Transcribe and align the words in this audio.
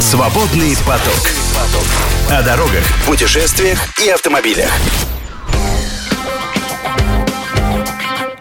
Свободный 0.00 0.74
поток. 0.86 1.30
О 2.30 2.42
дорогах, 2.42 2.82
путешествиях 3.06 3.78
и 4.02 4.08
автомобилях. 4.08 4.70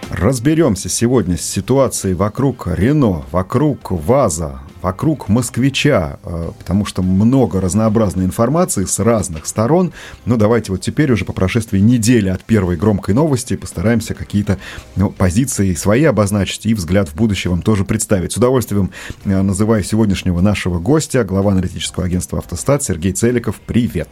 Разберемся 0.10 0.88
сегодня 0.88 1.38
с 1.38 1.42
ситуацией 1.42 2.14
вокруг 2.14 2.68
Рено, 2.68 3.26
вокруг 3.32 3.92
ВАЗа, 3.92 4.62
вокруг 4.82 5.30
москвича, 5.30 6.20
э, 6.24 6.52
потому 6.58 6.86
что 6.86 7.02
много 7.02 7.62
разнообразной 7.62 8.26
информации 8.26 8.86
с 8.86 9.00
разных 9.00 9.46
сторон. 9.46 9.92
Ну, 10.26 10.38
давайте 10.38 10.72
вот 10.72 10.82
теперь 10.82 11.12
уже 11.12 11.26
по 11.26 11.34
прошествии 11.34 11.80
недели 11.80 12.30
от 12.30 12.44
первой 12.44 12.78
громкой 12.78 13.14
новости 13.14 13.56
постараемся 13.56 14.14
какие-то 14.14 14.58
ну, 14.96 15.10
позиции 15.10 15.74
свои 15.74 16.04
обозначить 16.04 16.66
и 16.66 16.74
взгляд 16.74 17.10
в 17.10 17.16
будущее 17.16 17.52
вам 17.52 17.62
тоже 17.62 17.86
представить. 17.86 18.34
С 18.34 18.38
удовольствием 18.38 18.92
э, 19.26 19.42
называю 19.42 19.84
сегодняшнего 19.84 20.42
нашего 20.42 20.80
гостя, 20.80 21.24
глава 21.24 21.52
аналитического 21.52 22.06
агентства 22.06 22.40
«Автостат» 22.40 22.84
Сергей 22.84 23.14
Целиков. 23.14 23.60
Привет! 23.66 24.10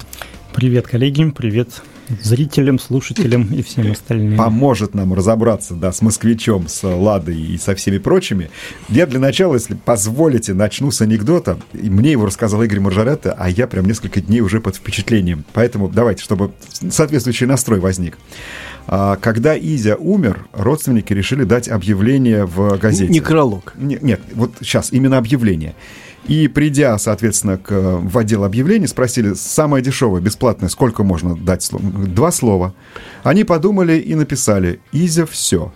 Привет, 0.53 0.87
коллеги, 0.87 1.29
привет 1.29 1.81
зрителям, 2.21 2.79
слушателям 2.79 3.53
и 3.53 3.61
всем 3.61 3.91
остальным. 3.91 4.37
Поможет 4.37 4.93
нам 4.93 5.13
разобраться, 5.13 5.73
да, 5.73 5.91
с 5.91 6.01
москвичом, 6.01 6.67
с 6.67 6.83
Ладой 6.83 7.39
и 7.39 7.57
со 7.57 7.75
всеми 7.75 7.97
прочими. 7.97 8.49
Я 8.89 9.05
для 9.05 9.19
начала, 9.19 9.55
если 9.55 9.75
позволите, 9.75 10.53
начну 10.53 10.91
с 10.91 11.01
анекдота. 11.01 11.57
И 11.73 11.89
мне 11.89 12.11
его 12.11 12.25
рассказал 12.25 12.61
Игорь 12.63 12.79
Маржарета, 12.79 13.35
а 13.37 13.49
я 13.49 13.67
прям 13.67 13.85
несколько 13.85 14.21
дней 14.21 14.41
уже 14.41 14.59
под 14.61 14.75
впечатлением. 14.75 15.45
Поэтому 15.53 15.89
давайте, 15.89 16.23
чтобы 16.23 16.51
соответствующий 16.89 17.45
настрой 17.45 17.79
возник. 17.79 18.17
А, 18.87 19.17
когда 19.17 19.57
Изя 19.57 19.95
умер, 19.95 20.47
родственники 20.53 21.11
решили 21.13 21.43
дать 21.43 21.67
объявление 21.67 22.45
в 22.45 22.77
газете. 22.77 23.11
Некролог. 23.11 23.73
Нет, 23.77 24.01
нет, 24.01 24.21
вот 24.33 24.53
сейчас 24.61 24.93
именно 24.93 25.17
объявление. 25.17 25.75
И 26.27 26.47
придя, 26.47 26.97
соответственно, 26.97 27.57
к, 27.57 27.71
в 27.71 28.17
отдел 28.17 28.43
объявлений, 28.43 28.87
спросили, 28.87 29.33
самое 29.33 29.83
дешевое, 29.83 30.21
бесплатное, 30.21 30.69
сколько 30.69 31.03
можно 31.03 31.35
дать? 31.35 31.69
Два 31.71 32.31
слова. 32.31 32.73
Они 33.23 33.43
подумали 33.43 33.97
и 33.97 34.13
написали 34.15 34.79
«Изя, 34.91 35.25
все» 35.25 35.71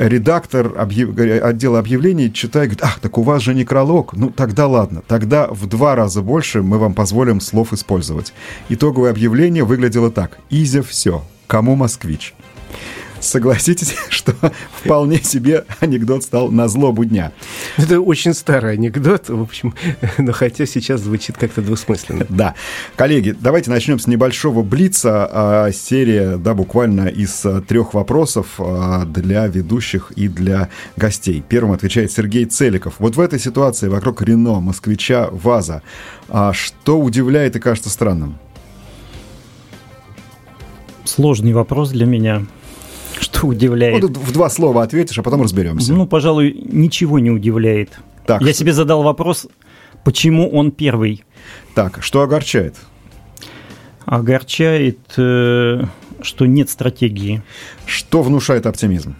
редактор 0.00 0.72
объяв... 0.78 1.10
отдела 1.44 1.78
объявлений 1.78 2.32
читает, 2.32 2.70
говорит, 2.70 2.84
ах, 2.84 3.00
так 3.00 3.18
у 3.18 3.22
вас 3.22 3.42
же 3.42 3.54
некролог. 3.54 4.14
Ну, 4.14 4.30
тогда 4.30 4.66
ладно. 4.66 5.02
Тогда 5.06 5.46
в 5.48 5.66
два 5.66 5.94
раза 5.94 6.22
больше 6.22 6.62
мы 6.62 6.78
вам 6.78 6.94
позволим 6.94 7.40
слов 7.40 7.72
использовать. 7.72 8.32
Итоговое 8.70 9.10
объявление 9.10 9.64
выглядело 9.64 10.10
так. 10.10 10.38
Изя 10.48 10.82
все. 10.82 11.22
Кому 11.46 11.74
москвич? 11.74 12.34
Согласитесь, 13.20 13.94
что 14.08 14.34
вполне 14.72 15.18
себе 15.18 15.64
анекдот 15.80 16.24
стал 16.24 16.50
на 16.50 16.68
злобу 16.68 17.04
дня. 17.04 17.32
Это 17.76 18.00
очень 18.00 18.34
старый 18.34 18.74
анекдот, 18.74 19.28
в 19.28 19.40
общем, 19.40 19.74
но 20.18 20.32
хотя 20.32 20.66
сейчас 20.66 21.00
звучит 21.02 21.36
как-то 21.36 21.62
двусмысленно. 21.62 22.26
Да. 22.28 22.54
Коллеги, 22.96 23.34
давайте 23.38 23.70
начнем 23.70 23.98
с 23.98 24.06
небольшого 24.06 24.62
блица. 24.62 25.28
А, 25.30 25.70
серия, 25.72 26.36
да, 26.36 26.54
буквально 26.54 27.08
из 27.08 27.44
а, 27.44 27.60
трех 27.60 27.94
вопросов 27.94 28.46
а, 28.58 29.04
для 29.04 29.46
ведущих 29.46 30.12
и 30.16 30.28
для 30.28 30.68
гостей. 30.96 31.42
Первым 31.48 31.72
отвечает 31.72 32.12
Сергей 32.12 32.44
Целиков. 32.46 32.94
Вот 32.98 33.16
в 33.16 33.20
этой 33.20 33.38
ситуации 33.38 33.88
вокруг 33.88 34.22
Рено, 34.22 34.60
Москвича, 34.60 35.28
ВАЗа, 35.30 35.82
что 36.52 37.00
удивляет 37.00 37.56
и 37.56 37.60
кажется 37.60 37.90
странным? 37.90 38.38
Сложный 41.04 41.52
вопрос 41.52 41.90
для 41.90 42.06
меня. 42.06 42.46
Что 43.18 43.46
удивляет? 43.46 44.02
Вот 44.02 44.16
в 44.16 44.32
два 44.32 44.50
слова 44.50 44.82
ответишь, 44.82 45.18
а 45.18 45.22
потом 45.22 45.42
разберемся. 45.42 45.92
Ну, 45.92 46.06
пожалуй, 46.06 46.52
ничего 46.52 47.18
не 47.18 47.30
удивляет. 47.30 47.98
Так. 48.26 48.42
Я 48.42 48.52
себе 48.52 48.72
задал 48.72 49.02
вопрос, 49.02 49.48
почему 50.04 50.48
он 50.50 50.70
первый. 50.70 51.24
Так, 51.74 52.02
что 52.02 52.22
огорчает? 52.22 52.76
Огорчает, 54.04 54.98
э, 55.16 55.82
что 56.22 56.46
нет 56.46 56.70
стратегии. 56.70 57.42
Что 57.86 58.22
внушает 58.22 58.66
оптимизм? 58.66 59.16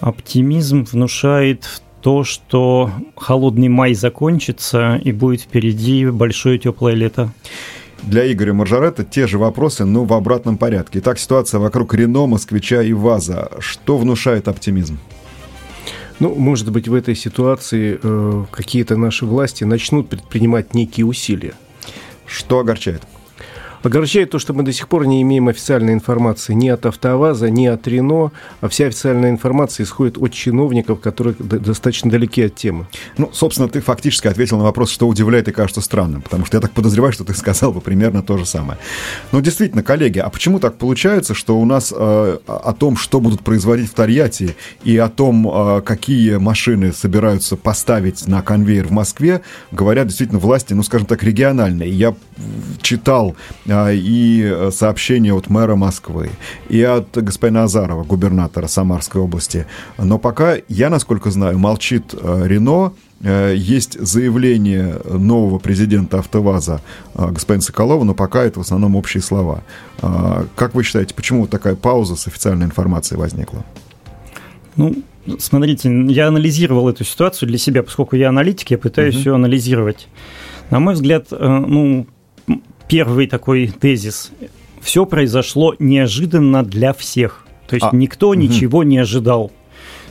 Оптимизм 0.00 0.84
внушает 0.84 1.82
то, 2.02 2.22
что 2.24 2.92
холодный 3.16 3.68
май 3.68 3.94
закончится 3.94 5.00
и 5.02 5.12
будет 5.12 5.42
впереди 5.42 6.06
большое 6.06 6.58
теплое 6.58 6.94
лето 6.94 7.32
для 8.02 8.30
Игоря 8.30 8.52
Маржарета 8.52 9.04
те 9.04 9.26
же 9.26 9.38
вопросы, 9.38 9.84
но 9.84 10.04
в 10.04 10.12
обратном 10.12 10.58
порядке. 10.58 11.00
Итак, 11.00 11.18
ситуация 11.18 11.58
вокруг 11.60 11.94
Рено, 11.94 12.26
Москвича 12.26 12.82
и 12.82 12.92
ВАЗа. 12.92 13.50
Что 13.58 13.98
внушает 13.98 14.48
оптимизм? 14.48 14.98
Ну, 16.18 16.34
может 16.34 16.70
быть, 16.70 16.88
в 16.88 16.94
этой 16.94 17.14
ситуации 17.14 17.98
э, 18.02 18.44
какие-то 18.50 18.96
наши 18.96 19.26
власти 19.26 19.64
начнут 19.64 20.08
предпринимать 20.08 20.74
некие 20.74 21.04
усилия. 21.04 21.54
Что 22.26 22.58
огорчает? 22.58 23.02
Огорчает 23.86 24.30
то, 24.30 24.40
что 24.40 24.52
мы 24.52 24.64
до 24.64 24.72
сих 24.72 24.88
пор 24.88 25.06
не 25.06 25.22
имеем 25.22 25.46
официальной 25.46 25.92
информации 25.92 26.54
ни 26.54 26.68
от 26.68 26.84
АвтоВАЗа, 26.86 27.50
ни 27.50 27.66
от 27.66 27.86
Рено, 27.86 28.32
а 28.60 28.68
вся 28.68 28.86
официальная 28.86 29.30
информация 29.30 29.84
исходит 29.84 30.18
от 30.18 30.32
чиновников, 30.32 30.98
которые 30.98 31.36
достаточно 31.38 32.10
далеки 32.10 32.42
от 32.42 32.56
темы. 32.56 32.88
Ну, 33.16 33.30
собственно, 33.32 33.68
ты 33.68 33.80
фактически 33.80 34.26
ответил 34.26 34.58
на 34.58 34.64
вопрос, 34.64 34.90
что 34.90 35.06
удивляет 35.06 35.46
и 35.46 35.52
кажется 35.52 35.80
странным, 35.80 36.22
потому 36.22 36.44
что 36.44 36.56
я 36.56 36.60
так 36.60 36.72
подозреваю, 36.72 37.12
что 37.12 37.22
ты 37.22 37.32
сказал 37.34 37.70
бы 37.70 37.80
примерно 37.80 38.24
то 38.24 38.36
же 38.36 38.44
самое. 38.44 38.76
Но 39.30 39.38
действительно, 39.38 39.84
коллеги, 39.84 40.18
а 40.18 40.30
почему 40.30 40.58
так 40.58 40.78
получается, 40.78 41.34
что 41.34 41.56
у 41.56 41.64
нас 41.64 41.94
э, 41.96 42.38
о 42.44 42.72
том, 42.72 42.96
что 42.96 43.20
будут 43.20 43.42
производить 43.42 43.88
в 43.88 43.94
Тольятти, 43.94 44.56
и 44.82 44.96
о 44.96 45.08
том, 45.08 45.48
э, 45.48 45.82
какие 45.82 46.38
машины 46.38 46.92
собираются 46.92 47.54
поставить 47.54 48.26
на 48.26 48.42
конвейер 48.42 48.88
в 48.88 48.90
Москве, 48.90 49.42
говорят 49.70 50.08
действительно 50.08 50.40
власти, 50.40 50.74
ну, 50.74 50.82
скажем 50.82 51.06
так, 51.06 51.22
региональные. 51.22 51.90
Я 51.90 52.16
читал 52.82 53.36
э, 53.64 53.75
и 53.92 54.42
э, 54.42 54.70
сообщения 54.72 55.32
от 55.32 55.48
мэра 55.48 55.76
Москвы, 55.76 56.30
и 56.68 56.82
от 56.82 57.16
господина 57.16 57.64
Азарова, 57.64 58.04
губернатора 58.04 58.66
Самарской 58.66 59.20
области. 59.20 59.66
Но 59.98 60.18
пока, 60.18 60.56
я, 60.68 60.90
насколько 60.90 61.30
знаю, 61.30 61.58
молчит 61.58 62.14
э, 62.14 62.42
Рено, 62.46 62.92
э, 63.20 63.54
есть 63.56 63.98
заявление 64.00 65.00
нового 65.04 65.58
президента 65.58 66.18
АвтоВАЗа 66.18 66.80
господина 67.14 67.62
Соколова, 67.62 68.04
но 68.04 68.14
пока 68.14 68.44
это 68.44 68.60
в 68.60 68.62
основном 68.62 68.96
общие 68.96 69.22
слова. 69.22 69.62
А, 70.00 70.46
как 70.54 70.74
вы 70.74 70.82
считаете, 70.82 71.14
почему 71.14 71.42
вот 71.42 71.50
такая 71.50 71.74
пауза 71.74 72.16
с 72.16 72.26
официальной 72.26 72.66
информацией 72.66 73.18
возникла? 73.18 73.64
Ну, 74.76 75.02
смотрите, 75.38 75.90
я 76.08 76.28
анализировал 76.28 76.88
эту 76.88 77.04
ситуацию 77.04 77.48
для 77.48 77.58
себя, 77.58 77.82
поскольку 77.82 78.16
я 78.16 78.28
аналитик, 78.28 78.70
я 78.70 78.78
пытаюсь 78.78 79.14
uh-huh. 79.14 79.30
ее 79.30 79.34
анализировать. 79.34 80.08
На 80.70 80.80
мой 80.80 80.94
взгляд, 80.94 81.28
ну, 81.30 82.06
первый 82.88 83.26
такой 83.26 83.68
тезис. 83.68 84.32
Все 84.80 85.06
произошло 85.06 85.74
неожиданно 85.78 86.62
для 86.62 86.92
всех. 86.92 87.46
То 87.66 87.74
есть 87.74 87.86
а, 87.90 87.94
никто 87.94 88.28
угу. 88.28 88.36
ничего 88.36 88.84
не 88.84 88.98
ожидал. 88.98 89.50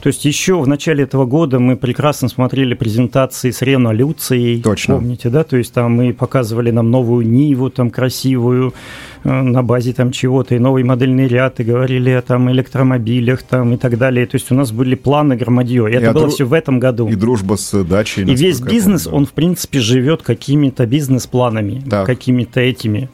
То 0.05 0.09
есть 0.09 0.23
еще 0.23 0.61
в 0.61 0.67
начале 0.67 1.03
этого 1.03 1.25
года 1.25 1.57
мы 1.57 1.75
прекрасно 1.75 2.29
смотрели 2.29 2.75
презентации 2.75 3.49
с 3.49 3.63
Рено 3.63 3.91
Люцией. 3.91 4.61
Точно. 4.61 4.97
Помните, 4.97 5.29
да? 5.29 5.43
То 5.43 5.57
есть 5.57 5.73
там 5.73 5.93
мы 5.93 6.13
показывали 6.13 6.69
нам 6.69 6.91
новую 6.91 7.27
Ниву, 7.27 7.71
там 7.71 7.89
красивую, 7.89 8.75
э, 9.23 9.41
на 9.41 9.63
базе 9.63 9.93
там 9.93 10.11
чего-то, 10.11 10.53
и 10.53 10.59
новый 10.59 10.83
модельный 10.83 11.27
ряд, 11.27 11.59
и 11.59 11.63
говорили 11.63 12.11
о 12.11 12.21
там 12.21 12.51
электромобилях 12.51 13.41
там 13.41 13.73
и 13.73 13.77
так 13.77 13.97
далее. 13.97 14.27
То 14.27 14.35
есть 14.35 14.51
у 14.51 14.55
нас 14.55 14.71
были 14.71 14.93
планы 14.93 15.37
громадье. 15.37 15.89
И, 15.89 15.93
и 15.93 15.95
это 15.95 16.13
было 16.13 16.25
дру... 16.25 16.31
все 16.31 16.45
в 16.45 16.53
этом 16.53 16.79
году. 16.79 17.07
И 17.07 17.15
дружба 17.15 17.55
с 17.55 17.83
дачей. 17.83 18.25
И 18.25 18.35
весь 18.35 18.61
бизнес, 18.61 19.05
помню, 19.05 19.11
да. 19.11 19.17
он 19.17 19.25
в 19.25 19.31
принципе 19.31 19.79
живет 19.79 20.21
какими-то 20.21 20.85
бизнес-планами, 20.85 21.83
какими-то 22.05 22.59
этими. 22.59 23.09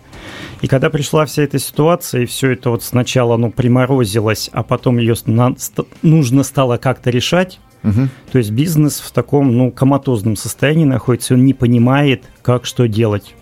И 0.61 0.67
когда 0.67 0.89
пришла 0.89 1.25
вся 1.25 1.43
эта 1.43 1.59
ситуация, 1.59 2.21
и 2.21 2.25
все 2.25 2.51
это 2.51 2.69
вот 2.69 2.83
сначала 2.83 3.35
ну, 3.37 3.51
приморозилось, 3.51 4.49
а 4.53 4.63
потом 4.63 4.99
ее 4.99 5.15
нужно 6.03 6.43
стало 6.43 6.77
как-то 6.77 7.09
решать, 7.09 7.59
угу. 7.83 8.07
то 8.31 8.37
есть 8.37 8.51
бизнес 8.51 8.99
в 8.99 9.11
таком 9.11 9.57
ну, 9.57 9.71
коматозном 9.71 10.35
состоянии 10.35 10.85
находится, 10.85 11.33
он 11.33 11.45
не 11.45 11.53
понимает, 11.53 12.23
как 12.43 12.65
что 12.65 12.87
делать. 12.87 13.35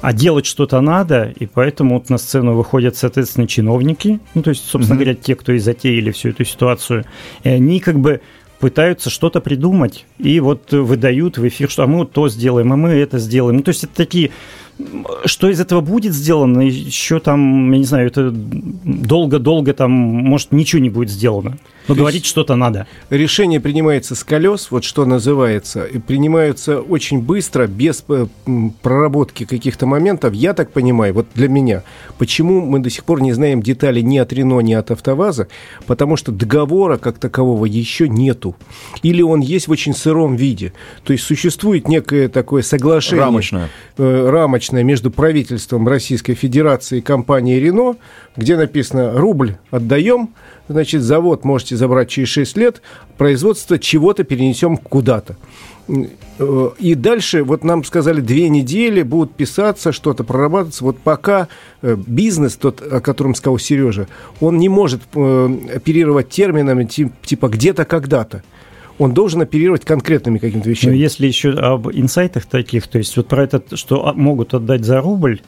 А 0.00 0.12
делать 0.12 0.44
что-то 0.44 0.80
надо, 0.82 1.32
и 1.38 1.46
поэтому 1.46 1.94
вот 1.94 2.10
на 2.10 2.18
сцену 2.18 2.54
выходят, 2.54 2.94
соответственно, 2.96 3.46
чиновники, 3.46 4.20
ну, 4.34 4.42
то 4.42 4.50
есть, 4.50 4.64
собственно 4.64 4.96
угу. 4.96 5.04
говоря, 5.04 5.14
те, 5.14 5.34
кто 5.34 5.52
и 5.52 5.58
затеяли 5.58 6.10
всю 6.10 6.30
эту 6.30 6.44
ситуацию, 6.44 7.04
и 7.42 7.48
они 7.48 7.80
как 7.80 7.98
бы 7.98 8.20
пытаются 8.60 9.10
что-то 9.10 9.40
придумать 9.40 10.06
и 10.18 10.40
вот 10.40 10.72
выдают 10.72 11.36
в 11.36 11.46
эфир, 11.46 11.68
что 11.68 11.82
а 11.82 11.86
мы 11.86 11.98
вот 11.98 12.12
то 12.12 12.30
сделаем, 12.30 12.72
а 12.72 12.76
мы 12.76 12.90
это 12.90 13.18
сделаем. 13.18 13.58
Ну, 13.58 13.62
то 13.62 13.70
есть 13.70 13.84
это 13.84 13.94
такие 13.94 14.30
что 15.24 15.48
из 15.48 15.60
этого 15.60 15.80
будет 15.80 16.14
сделано, 16.14 16.60
еще 16.60 17.20
там, 17.20 17.70
я 17.72 17.78
не 17.78 17.84
знаю, 17.84 18.08
это 18.08 18.30
долго-долго 18.32 19.72
там, 19.72 19.90
может, 19.92 20.52
ничего 20.52 20.82
не 20.82 20.90
будет 20.90 21.10
сделано. 21.10 21.58
Но 21.86 21.94
говорить 21.94 22.24
что-то 22.24 22.56
надо. 22.56 22.86
Решение 23.10 23.60
принимается 23.60 24.14
с 24.14 24.24
колес, 24.24 24.70
вот 24.70 24.84
что 24.84 25.04
называется, 25.04 25.84
и 25.84 25.98
принимаются 25.98 26.80
очень 26.80 27.20
быстро, 27.20 27.66
без 27.66 28.02
э, 28.08 28.26
проработки 28.82 29.44
каких-то 29.44 29.86
моментов. 29.86 30.32
Я 30.32 30.54
так 30.54 30.72
понимаю, 30.72 31.12
вот 31.14 31.26
для 31.34 31.48
меня, 31.48 31.82
почему 32.18 32.62
мы 32.62 32.78
до 32.78 32.88
сих 32.88 33.04
пор 33.04 33.20
не 33.20 33.32
знаем 33.32 33.62
детали 33.62 34.00
ни 34.00 34.16
от 34.16 34.32
Рено, 34.32 34.60
ни 34.60 34.72
от 34.72 34.90
АвтоВАЗа, 34.90 35.48
потому 35.86 36.16
что 36.16 36.32
договора 36.32 36.96
как 36.96 37.18
такового 37.18 37.66
еще 37.66 38.08
нету. 38.08 38.56
Или 39.02 39.20
он 39.20 39.40
есть 39.40 39.68
в 39.68 39.70
очень 39.70 39.94
сыром 39.94 40.36
виде. 40.36 40.72
То 41.04 41.12
есть 41.12 41.24
существует 41.24 41.86
некое 41.86 42.28
такое 42.28 42.62
соглашение. 42.62 43.24
Рамочное. 43.24 43.68
Э, 43.98 44.30
рамочное 44.30 44.63
между 44.72 45.10
правительством 45.10 45.86
Российской 45.88 46.34
Федерации 46.34 46.98
и 46.98 47.02
компанией 47.02 47.60
Рено, 47.60 47.96
где 48.36 48.56
написано 48.56 49.12
«рубль 49.12 49.56
отдаем», 49.70 50.30
значит, 50.68 51.02
завод 51.02 51.44
можете 51.44 51.76
забрать 51.76 52.08
через 52.08 52.28
6 52.28 52.56
лет, 52.56 52.82
производство 53.18 53.78
чего-то 53.78 54.24
перенесем 54.24 54.76
куда-то. 54.76 55.36
И 56.78 56.94
дальше, 56.94 57.44
вот 57.44 57.62
нам 57.62 57.84
сказали, 57.84 58.20
две 58.20 58.48
недели 58.48 59.02
будут 59.02 59.34
писаться, 59.34 59.92
что-то 59.92 60.24
прорабатываться. 60.24 60.82
Вот 60.82 60.98
пока 60.98 61.48
э, 61.82 61.94
бизнес, 61.94 62.56
тот, 62.56 62.80
о 62.80 63.00
котором 63.00 63.34
сказал 63.34 63.58
Сережа, 63.58 64.08
он 64.40 64.58
не 64.58 64.68
может 64.68 65.02
э, 65.14 65.58
оперировать 65.76 66.30
терминами 66.30 66.84
типа 66.84 67.48
где-то, 67.48 67.84
когда-то 67.84 68.42
он 68.98 69.14
должен 69.14 69.40
оперировать 69.40 69.84
конкретными 69.84 70.38
какими-то 70.38 70.68
вещами. 70.68 70.92
Но 70.92 70.96
если 70.96 71.26
еще 71.26 71.50
об 71.50 71.88
инсайтах 71.90 72.46
таких, 72.46 72.86
то 72.88 72.98
есть 72.98 73.16
вот 73.16 73.28
про 73.28 73.44
это, 73.44 73.62
что 73.76 74.12
могут 74.14 74.54
отдать 74.54 74.84
за 74.84 75.00
рубль, 75.00 75.40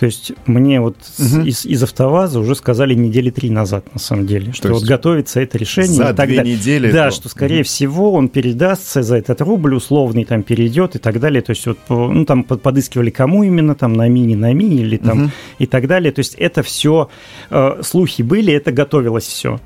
то 0.00 0.06
есть 0.06 0.32
мне 0.46 0.80
вот 0.80 0.96
угу. 1.18 1.42
из, 1.42 1.66
из 1.66 1.82
АвтоВАЗа 1.82 2.40
уже 2.40 2.54
сказали 2.54 2.94
недели 2.94 3.28
три 3.28 3.50
назад, 3.50 3.92
на 3.92 4.00
самом 4.00 4.26
деле, 4.26 4.52
что 4.52 4.72
вот 4.72 4.84
готовится 4.84 5.40
это 5.40 5.58
решение. 5.58 5.92
За 5.92 6.10
и 6.10 6.14
так 6.14 6.26
две 6.26 6.38
далее. 6.38 6.56
недели? 6.56 6.90
Да, 6.90 7.10
что, 7.10 7.28
скорее 7.28 7.60
угу. 7.60 7.64
всего, 7.64 8.12
он 8.14 8.30
передастся 8.30 9.02
за 9.02 9.16
этот 9.16 9.42
рубль 9.42 9.74
условный, 9.74 10.24
там, 10.24 10.42
перейдет 10.42 10.96
и 10.96 10.98
так 10.98 11.20
далее. 11.20 11.42
То 11.42 11.50
есть 11.50 11.66
вот, 11.66 11.78
ну, 11.88 12.24
там 12.24 12.44
подыскивали 12.44 13.10
кому 13.10 13.42
именно, 13.42 13.74
там, 13.74 13.92
на 13.92 14.08
мини, 14.08 14.34
на 14.36 14.54
мини 14.54 14.80
или 14.80 14.96
там 14.96 15.24
угу. 15.24 15.30
и 15.58 15.66
так 15.66 15.86
далее. 15.86 16.12
То 16.12 16.20
есть 16.20 16.34
это 16.36 16.62
все, 16.62 17.10
э, 17.50 17.82
слухи 17.82 18.22
были, 18.22 18.54
это 18.54 18.72
готовилось 18.72 19.26
все. 19.26 19.60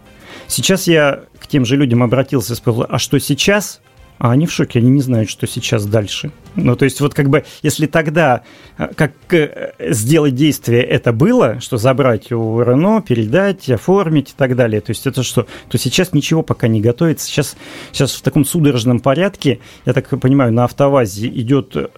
Сейчас 0.48 0.86
я 0.86 1.24
к 1.38 1.46
тем 1.46 1.64
же 1.64 1.76
людям 1.76 2.02
обратился 2.02 2.52
и 2.52 2.56
сказал, 2.56 2.86
а 2.88 2.98
что 2.98 3.18
сейчас? 3.18 3.80
А 4.18 4.30
они 4.30 4.46
в 4.46 4.52
шоке, 4.52 4.78
они 4.78 4.90
не 4.90 5.00
знают, 5.00 5.28
что 5.28 5.46
сейчас 5.46 5.86
дальше. 5.86 6.30
Ну, 6.54 6.76
то 6.76 6.84
есть, 6.84 7.00
вот 7.00 7.14
как 7.14 7.28
бы, 7.28 7.44
если 7.62 7.86
тогда 7.86 8.42
э, 8.78 8.88
как 8.94 9.12
э, 9.32 9.72
сделать 9.80 10.36
действие 10.36 10.82
это 10.84 11.12
было, 11.12 11.60
что 11.60 11.78
забрать 11.78 12.30
у 12.30 12.60
Рено, 12.62 13.02
передать, 13.02 13.68
оформить 13.68 14.30
и 14.30 14.34
так 14.36 14.54
далее, 14.54 14.80
то 14.80 14.90
есть 14.90 15.06
это 15.06 15.24
что, 15.24 15.48
то 15.68 15.78
сейчас 15.78 16.12
ничего 16.12 16.42
пока 16.42 16.68
не 16.68 16.80
готовится. 16.80 17.26
Сейчас, 17.26 17.56
сейчас 17.90 18.12
в 18.12 18.22
таком 18.22 18.44
судорожном 18.44 19.00
порядке, 19.00 19.58
я 19.84 19.92
так 19.92 20.08
понимаю, 20.20 20.52
на 20.52 20.64
автовазе 20.64 21.26
идет 21.26 21.74
э, 21.74 21.88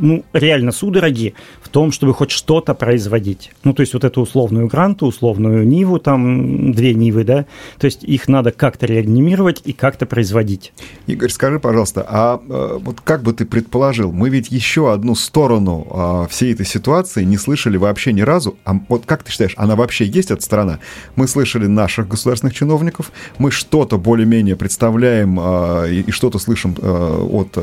ну, 0.00 0.24
реально 0.32 0.72
судороги 0.72 1.34
том, 1.70 1.92
чтобы 1.92 2.14
хоть 2.14 2.30
что-то 2.30 2.74
производить. 2.74 3.52
Ну, 3.64 3.72
то 3.72 3.80
есть 3.80 3.94
вот 3.94 4.04
эту 4.04 4.20
условную 4.20 4.66
гранту, 4.66 5.06
условную 5.06 5.66
Ниву, 5.66 5.98
там 5.98 6.72
две 6.72 6.94
Нивы, 6.94 7.24
да, 7.24 7.46
то 7.78 7.84
есть 7.86 8.04
их 8.04 8.28
надо 8.28 8.52
как-то 8.52 8.86
реанимировать 8.86 9.62
и 9.64 9.72
как-то 9.72 10.06
производить. 10.06 10.72
Игорь, 11.06 11.30
скажи, 11.30 11.58
пожалуйста, 11.58 12.04
а 12.08 12.40
вот 12.80 13.00
как 13.00 13.22
бы 13.22 13.32
ты 13.32 13.44
предположил, 13.44 14.12
мы 14.12 14.30
ведь 14.30 14.50
еще 14.50 14.92
одну 14.92 15.14
сторону 15.14 15.86
а, 15.90 16.26
всей 16.28 16.52
этой 16.52 16.66
ситуации 16.66 17.24
не 17.24 17.36
слышали 17.36 17.76
вообще 17.76 18.12
ни 18.12 18.22
разу. 18.22 18.56
А 18.64 18.74
вот 18.88 19.04
как 19.06 19.22
ты 19.22 19.30
считаешь, 19.30 19.54
она 19.56 19.76
вообще 19.76 20.04
есть 20.04 20.30
эта 20.30 20.42
сторона? 20.42 20.80
Мы 21.16 21.28
слышали 21.28 21.66
наших 21.66 22.08
государственных 22.08 22.54
чиновников, 22.54 23.12
мы 23.38 23.50
что-то 23.50 23.98
более-менее 23.98 24.56
представляем 24.56 25.38
а, 25.40 25.86
и, 25.86 26.10
что-то 26.10 26.38
слышим 26.38 26.74
а, 26.80 27.24
от 27.24 27.58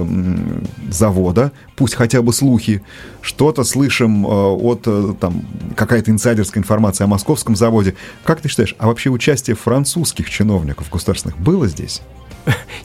завода, 0.90 1.52
пусть 1.76 1.96
хотя 1.96 2.22
бы 2.22 2.34
слухи, 2.34 2.82
что-то 3.22 3.64
слышим 3.64 3.97
а, 4.06 4.54
от 4.54 4.84
а, 4.88 5.14
там 5.20 5.42
какая-то 5.76 6.12
инсайдерская 6.12 6.62
информация 6.62 7.06
о 7.06 7.08
московском 7.08 7.56
заводе. 7.56 7.96
Как 8.24 8.42
ты 8.42 8.50
считаешь, 8.50 8.76
а 8.78 8.88
вообще 8.88 9.10
участие 9.10 9.56
французских 9.56 10.30
чиновников 10.30 10.90
государственных 10.90 11.38
было 11.40 11.68
здесь? 11.68 12.02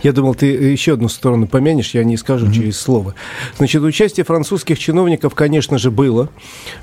Я 0.03 0.13
думал, 0.13 0.35
ты 0.35 0.47
еще 0.47 0.95
одну 0.95 1.09
сторону 1.09 1.47
помянешь, 1.47 1.95
я 1.95 2.05
не 2.05 2.17
скажу 2.17 2.47
mm-hmm. 2.47 2.53
через 2.53 2.81
слово. 2.81 3.15
Значит, 3.57 3.83
участие 3.83 4.25
французских 4.25 4.79
чиновников, 4.79 5.35
конечно 5.35 5.79
же, 5.79 5.91
было. 5.91 6.29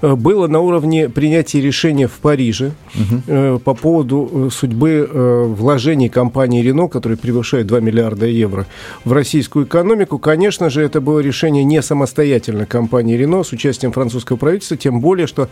Э, 0.02 0.16
было 0.16 0.48
на 0.48 0.60
уровне 0.60 1.10
принятия 1.10 1.62
решения 1.62 2.08
в 2.08 2.14
Париже 2.14 2.72
mm-hmm. 2.96 3.60
по 3.60 3.74
поводу 3.74 4.30
э, 4.32 4.50
судьбы 4.52 5.08
вложений 5.10 6.10
компании 6.10 6.62
Рено, 6.62 6.88
которые 6.88 7.18
превышают 7.18 7.68
2 7.68 7.80
миллиарда 7.80 8.26
евро, 8.26 8.66
в 9.04 9.12
российскую 9.12 9.66
экономику. 9.66 10.18
Конечно 10.18 10.70
же, 10.70 10.82
это 10.82 11.02
было 11.02 11.20
решение 11.20 11.64
не 11.64 11.82
самостоятельно 11.82 12.66
компании 12.66 13.16
Рено 13.16 13.44
с 13.44 13.52
участием 13.52 13.92
французского 13.92 14.38
правительства, 14.38 14.78
тем 14.78 15.02
более, 15.02 15.28
что, 15.28 15.50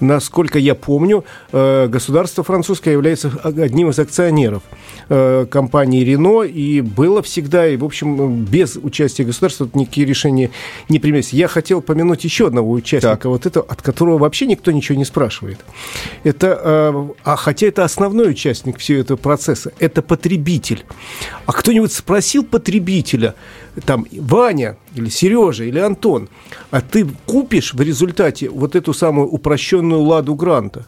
насколько 0.00 0.58
я 0.58 0.74
помню, 0.74 1.24
государство 1.52 2.44
французское 2.44 2.94
является 2.94 3.30
одним 3.42 3.90
из 3.90 3.98
акционеров 3.98 4.62
компании 5.08 6.04
Рено 6.04 6.42
и 6.42 6.67
и 6.68 6.80
было 6.82 7.22
всегда, 7.22 7.66
и, 7.66 7.76
в 7.76 7.84
общем, 7.84 8.44
без 8.44 8.76
участия 8.76 9.24
государства 9.24 9.68
никакие 9.72 10.06
решения 10.06 10.50
не 10.88 10.98
принимались. 10.98 11.32
Я 11.32 11.48
хотел 11.48 11.80
помянуть 11.80 12.24
еще 12.24 12.48
одного 12.48 12.72
участника, 12.72 13.16
так. 13.16 13.24
вот 13.24 13.46
этого, 13.46 13.64
от 13.68 13.80
которого 13.80 14.18
вообще 14.18 14.46
никто 14.46 14.70
ничего 14.70 14.98
не 14.98 15.04
спрашивает. 15.04 15.58
Это, 16.24 16.60
а, 16.62 17.10
а 17.24 17.36
хотя 17.36 17.68
это 17.68 17.84
основной 17.84 18.30
участник 18.30 18.78
всего 18.78 19.00
этого 19.00 19.16
процесса, 19.16 19.72
это 19.78 20.02
потребитель. 20.02 20.84
А 21.46 21.52
кто-нибудь 21.52 21.92
спросил 21.92 22.44
потребителя, 22.44 23.34
там, 23.86 24.06
Ваня 24.12 24.76
или 24.94 25.08
Сережа 25.08 25.64
или 25.64 25.78
Антон, 25.78 26.28
а 26.70 26.80
ты 26.80 27.06
купишь 27.26 27.72
в 27.72 27.80
результате 27.80 28.50
вот 28.50 28.76
эту 28.76 28.92
самую 28.92 29.28
упрощенную 29.28 30.02
ладу 30.02 30.34
гранта? 30.34 30.86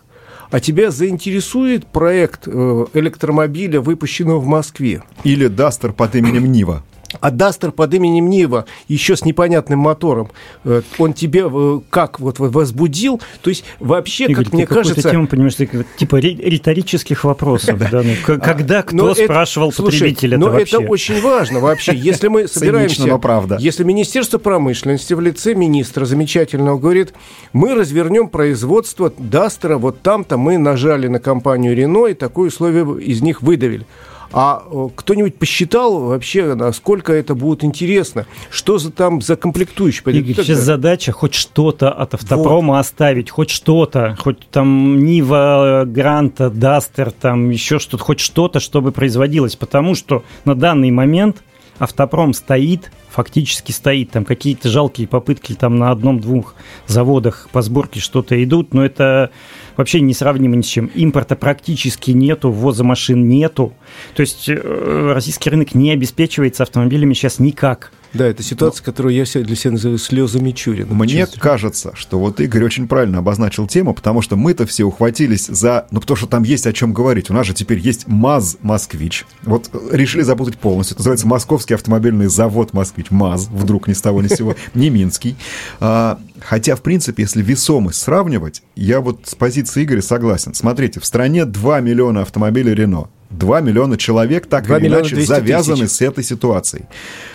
А 0.50 0.60
тебя 0.60 0.90
заинтересует 0.90 1.86
проект 1.86 2.46
э, 2.46 2.86
электромобиля, 2.94 3.80
выпущенного 3.80 4.38
в 4.38 4.46
Москве? 4.46 5.02
Или 5.24 5.46
Дастер 5.46 5.92
под 5.92 6.16
именем 6.16 6.50
Нива? 6.50 6.82
А 7.18 7.30
Дастер 7.30 7.72
под 7.72 7.92
именем 7.94 8.30
Нива, 8.30 8.66
еще 8.86 9.16
с 9.16 9.24
непонятным 9.24 9.80
мотором, 9.80 10.30
э, 10.64 10.82
он 10.98 11.12
тебе 11.12 11.44
э, 11.52 11.80
как 11.90 12.20
вот 12.20 12.38
возбудил? 12.38 13.20
То 13.42 13.50
есть 13.50 13.64
вообще, 13.80 14.26
Игорь, 14.26 14.44
как 14.44 14.52
мне 14.52 14.66
кажется... 14.66 15.10
тему, 15.10 15.26
понимаешь, 15.26 15.56
типа 15.96 16.16
риторических 16.16 17.24
вопросов. 17.24 17.78
Да? 17.90 18.02
Ну, 18.02 18.38
когда 18.38 18.82
кто 18.82 19.14
спрашивал 19.14 19.72
потребителя 19.72 20.38
Но 20.38 20.56
это 20.56 20.78
очень 20.78 21.20
важно 21.20 21.60
вообще. 21.60 21.96
Если 21.96 22.28
мы 22.28 22.46
собираемся... 22.48 23.18
правда. 23.18 23.56
Если 23.58 23.82
Министерство 23.82 24.38
промышленности 24.38 25.14
в 25.14 25.20
лице 25.20 25.54
министра 25.54 26.04
замечательного 26.04 26.78
говорит, 26.78 27.12
мы 27.52 27.74
развернем 27.74 28.28
производство 28.28 29.12
Дастера, 29.18 29.78
вот 29.78 30.02
там-то 30.02 30.36
мы 30.36 30.58
нажали 30.58 31.08
на 31.08 31.18
компанию 31.18 31.74
Рено 31.74 32.06
и 32.06 32.14
такое 32.14 32.48
условие 32.48 33.00
из 33.02 33.20
них 33.20 33.42
выдавили. 33.42 33.86
А 34.32 34.62
э, 34.70 34.88
кто-нибудь 34.94 35.36
посчитал 35.36 35.98
вообще, 35.98 36.54
насколько 36.54 37.12
это 37.12 37.34
будет 37.34 37.64
интересно? 37.64 38.26
Что 38.50 38.78
за 38.78 38.92
там 38.92 39.20
за 39.20 39.36
комплектующие? 39.36 40.02
Игорь, 40.06 40.34
сейчас 40.44 40.60
задача 40.60 41.12
хоть 41.12 41.34
что-то 41.34 41.90
от 41.90 42.14
автопрома 42.14 42.74
вот. 42.74 42.80
оставить, 42.80 43.30
хоть 43.30 43.50
что-то, 43.50 44.16
хоть 44.20 44.48
там 44.50 45.02
Нива, 45.02 45.84
Гранта, 45.86 46.48
Дастер, 46.48 47.10
там 47.10 47.50
еще 47.50 47.78
что-то, 47.78 48.04
хоть 48.04 48.20
что-то, 48.20 48.60
чтобы 48.60 48.92
производилось. 48.92 49.56
Потому 49.56 49.94
что 49.94 50.22
на 50.44 50.54
данный 50.54 50.90
момент 50.90 51.38
автопром 51.80 52.34
стоит, 52.34 52.92
фактически 53.08 53.72
стоит. 53.72 54.10
Там 54.10 54.24
какие-то 54.24 54.68
жалкие 54.68 55.08
попытки 55.08 55.54
там 55.54 55.76
на 55.76 55.90
одном-двух 55.90 56.54
заводах 56.86 57.48
по 57.50 57.62
сборке 57.62 57.98
что-то 57.98 58.40
идут, 58.44 58.72
но 58.74 58.84
это 58.84 59.30
вообще 59.76 60.00
несравнимо 60.00 60.56
ни 60.56 60.62
с 60.62 60.66
чем. 60.66 60.86
Импорта 60.94 61.34
практически 61.34 62.12
нету, 62.12 62.52
ввоза 62.52 62.84
машин 62.84 63.28
нету. 63.28 63.72
То 64.14 64.20
есть 64.20 64.48
э, 64.48 65.12
российский 65.12 65.50
рынок 65.50 65.74
не 65.74 65.90
обеспечивается 65.90 66.62
автомобилями 66.62 67.14
сейчас 67.14 67.38
никак. 67.38 67.92
Да, 68.12 68.26
это 68.26 68.42
ситуация, 68.42 68.82
Но... 68.82 68.84
которую 68.84 69.14
я 69.14 69.24
для 69.24 69.56
себя 69.56 69.72
называю 69.72 69.98
слезами 69.98 70.50
Чурина. 70.50 70.92
Мне 70.94 71.08
честно. 71.08 71.40
кажется, 71.40 71.92
что 71.94 72.18
вот 72.18 72.40
Игорь 72.40 72.64
очень 72.64 72.88
правильно 72.88 73.18
обозначил 73.18 73.66
тему, 73.66 73.94
потому 73.94 74.20
что 74.22 74.36
мы-то 74.36 74.66
все 74.66 74.84
ухватились 74.84 75.46
за... 75.46 75.86
Ну, 75.90 76.00
потому 76.00 76.16
что 76.16 76.26
там 76.26 76.42
есть 76.42 76.66
о 76.66 76.72
чем 76.72 76.92
говорить. 76.92 77.30
У 77.30 77.34
нас 77.34 77.46
же 77.46 77.54
теперь 77.54 77.78
есть 77.78 78.08
МАЗ 78.08 78.58
«Москвич». 78.62 79.26
Вот 79.42 79.70
э, 79.72 79.78
решили 79.92 80.22
запутать 80.22 80.58
полностью. 80.58 80.94
Это 80.94 81.00
называется 81.00 81.26
Московский 81.28 81.74
автомобильный 81.74 82.26
завод 82.26 82.72
«Москвич». 82.72 83.10
МАЗ, 83.10 83.48
вдруг 83.50 83.86
ни 83.86 83.92
с 83.92 84.00
того 84.00 84.22
ни 84.22 84.26
с 84.28 84.36
сего, 84.36 84.56
не 84.74 84.90
Минский. 84.90 85.36
А, 85.78 86.18
хотя, 86.40 86.74
в 86.74 86.82
принципе, 86.82 87.22
если 87.22 87.42
весомость 87.42 88.00
сравнивать, 88.00 88.62
я 88.74 89.00
вот 89.00 89.20
с 89.24 89.34
позиции 89.34 89.84
Игоря 89.84 90.02
согласен. 90.02 90.54
Смотрите, 90.54 91.00
в 91.00 91.06
стране 91.06 91.44
2 91.44 91.80
миллиона 91.80 92.22
автомобилей 92.22 92.74
«Рено». 92.74 93.08
2 93.30 93.60
миллиона 93.60 93.96
человек 93.96 94.46
так 94.46 94.68
или 94.68 94.88
иначе 94.88 95.20
завязаны 95.22 95.84
тысяч. 95.86 95.96
с 95.96 96.00
этой 96.00 96.24
ситуацией. 96.24 96.84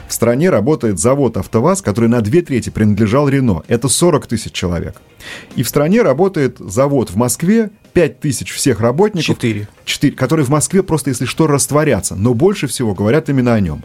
В 0.07 0.13
стране 0.13 0.49
работает 0.49 0.99
завод 0.99 1.37
«АвтоВАЗ», 1.37 1.81
который 1.81 2.09
на 2.09 2.21
две 2.21 2.41
трети 2.41 2.69
принадлежал 2.69 3.27
Рено. 3.29 3.63
Это 3.67 3.87
40 3.87 4.27
тысяч 4.27 4.51
человек. 4.51 4.95
И 5.55 5.63
в 5.63 5.67
стране 5.69 6.01
работает 6.01 6.57
завод 6.59 7.09
в 7.09 7.15
Москве, 7.15 7.71
5 7.93 8.19
тысяч 8.19 8.51
всех 8.51 8.81
работников. 8.81 9.25
4. 9.25 9.67
4. 9.85 10.15
Которые 10.15 10.45
в 10.45 10.49
Москве 10.49 10.83
просто, 10.83 11.09
если 11.09 11.25
что, 11.25 11.47
растворятся. 11.47 12.15
Но 12.15 12.33
больше 12.33 12.67
всего 12.67 12.93
говорят 12.93 13.29
именно 13.29 13.53
о 13.53 13.59
нем. 13.59 13.83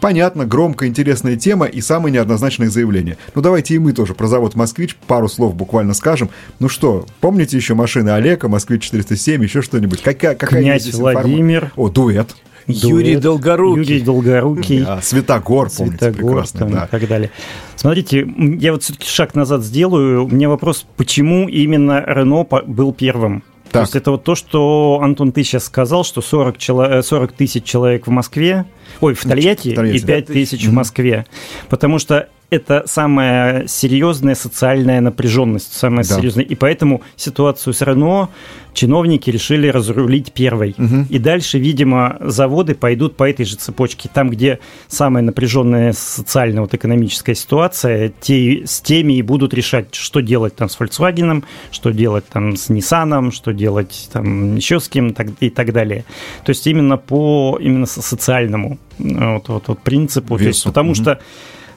Понятно, 0.00 0.46
громкая, 0.46 0.88
интересная 0.88 1.36
тема 1.36 1.66
и 1.66 1.80
самые 1.80 2.12
неоднозначные 2.12 2.70
заявления. 2.70 3.16
Ну, 3.34 3.42
давайте 3.42 3.74
и 3.74 3.78
мы 3.78 3.92
тоже 3.92 4.14
про 4.14 4.26
завод 4.26 4.54
«Москвич» 4.54 4.96
пару 5.06 5.28
слов 5.28 5.54
буквально 5.54 5.94
скажем. 5.94 6.30
Ну 6.60 6.68
что, 6.68 7.06
помните 7.20 7.56
еще 7.56 7.74
машины 7.74 8.10
Олега, 8.10 8.48
«Москвич-407», 8.48 9.42
еще 9.42 9.62
что-нибудь? 9.62 10.02
Какая, 10.02 10.34
какая 10.34 10.62
Князь 10.62 10.92
Владимир. 10.94 11.72
О, 11.76 11.88
дуэт. 11.88 12.36
Юрий 12.68 13.16
Долгорукий. 13.16 13.94
Юрий 13.94 14.00
Долгорукий. 14.00 14.84
Да, 14.84 15.00
Светогор, 15.00 15.70
помните, 15.70 15.98
Светогор, 15.98 16.16
прекрасно. 16.16 16.60
Там, 16.60 16.70
да. 16.70 16.84
И 16.84 16.88
так 16.88 17.08
далее. 17.08 17.30
Смотрите, 17.76 18.28
я 18.36 18.72
вот 18.72 18.82
все-таки 18.82 19.08
шаг 19.08 19.34
назад 19.34 19.62
сделаю. 19.62 20.26
У 20.26 20.28
меня 20.28 20.50
вопрос, 20.50 20.86
почему 20.96 21.48
именно 21.48 22.04
Рено 22.06 22.46
был 22.66 22.92
первым? 22.92 23.42
Так. 23.70 23.72
То 23.72 23.80
есть 23.80 23.96
это 23.96 24.10
вот 24.12 24.24
то, 24.24 24.34
что, 24.34 25.00
Антон, 25.02 25.32
ты 25.32 25.42
сейчас 25.44 25.64
сказал, 25.64 26.04
что 26.04 26.20
40, 26.20 26.58
чело... 26.58 27.02
40 27.02 27.32
тысяч 27.32 27.64
человек 27.64 28.06
в 28.06 28.10
Москве, 28.10 28.64
ой, 29.00 29.14
в 29.14 29.22
Тольятти, 29.22 29.72
в 29.72 29.74
Тольятти. 29.74 30.02
и 30.02 30.06
5 30.06 30.26
тысяч 30.26 30.66
в 30.66 30.72
Москве. 30.72 31.26
Потому 31.68 31.98
что 31.98 32.28
это 32.50 32.84
самая 32.86 33.66
серьезная 33.66 34.34
социальная 34.34 35.00
напряженность, 35.00 35.74
самая 35.74 36.04
да. 36.04 36.16
серьезная. 36.16 36.44
И 36.44 36.54
поэтому 36.54 37.02
ситуацию 37.16 37.74
с 37.74 37.82
Рено 37.82 38.30
чиновники 38.72 39.28
решили 39.28 39.68
разрулить 39.68 40.32
первой. 40.32 40.74
Угу. 40.78 41.06
И 41.10 41.18
дальше, 41.18 41.58
видимо, 41.58 42.16
заводы 42.20 42.74
пойдут 42.74 43.16
по 43.16 43.28
этой 43.28 43.44
же 43.44 43.56
цепочке. 43.56 44.08
Там, 44.12 44.30
где 44.30 44.60
самая 44.86 45.22
напряженная 45.22 45.92
социальная 45.92 46.62
вот 46.62 46.72
экономическая 46.72 47.34
ситуация, 47.34 48.12
те, 48.20 48.62
с 48.64 48.80
теми 48.80 49.14
и 49.14 49.22
будут 49.22 49.52
решать, 49.52 49.94
что 49.94 50.20
делать 50.20 50.56
там 50.56 50.68
с 50.68 50.78
Volkswagen, 50.78 51.44
что 51.70 51.90
делать 51.90 52.26
там 52.28 52.56
с 52.56 52.70
Nissan, 52.70 53.30
что 53.30 53.52
делать 53.52 54.08
там 54.12 54.56
еще 54.56 54.80
с 54.80 54.88
кем 54.88 55.08
и 55.08 55.50
так 55.50 55.72
далее. 55.72 56.04
То 56.44 56.50
есть 56.50 56.66
именно 56.66 56.96
по 56.96 57.58
именно 57.60 57.86
социальному 57.86 58.78
вот, 58.98 59.48
вот, 59.48 59.68
вот 59.68 59.80
принципу. 59.80 60.36
Весу. 60.36 60.44
То 60.44 60.48
есть, 60.48 60.64
потому 60.64 60.90
угу. 60.90 60.94
что 60.94 61.20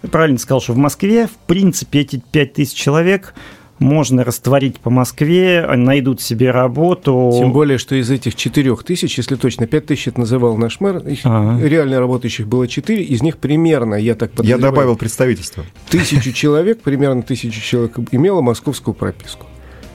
правильно 0.10 0.39
сказал, 0.39 0.62
что 0.62 0.74
в 0.74 0.77
Москве, 0.77 1.27
в 1.27 1.38
принципе, 1.48 2.00
эти 2.01 2.22
5000 2.31 2.74
человек 2.74 3.34
можно 3.81 4.24
растворить 4.24 4.79
по 4.79 4.89
Москве, 4.89 5.65
найдут 5.75 6.22
себе 6.22 6.51
работу. 6.51 7.31
Тем 7.38 7.51
более, 7.51 7.77
что 7.77 7.96
из 7.96 8.10
этих 8.12 8.36
4 8.36 8.75
тысяч, 8.77 9.17
если 9.17 9.36
точно, 9.36 9.65
5 9.65 9.86
тысяч 9.88 10.08
это 10.08 10.20
называл 10.20 10.55
наш 10.55 10.79
мэр, 10.79 11.00
их 11.00 11.22
ага. 11.24 11.60
реально 11.65 12.00
работающих 12.00 12.48
было 12.48 12.67
4, 12.67 13.03
из 13.03 13.24
них 13.24 13.38
примерно, 13.38 13.96
я 13.96 14.15
так 14.15 14.31
подозреваю... 14.31 14.62
Я 14.62 14.70
добавил 14.70 14.96
представительство. 14.96 15.65
Тысячу 15.89 16.31
человек, 16.31 16.81
примерно 16.81 17.24
тысячу 17.24 17.60
человек 17.60 17.98
имело 18.12 18.41
московскую 18.41 18.93
прописку. 18.93 19.48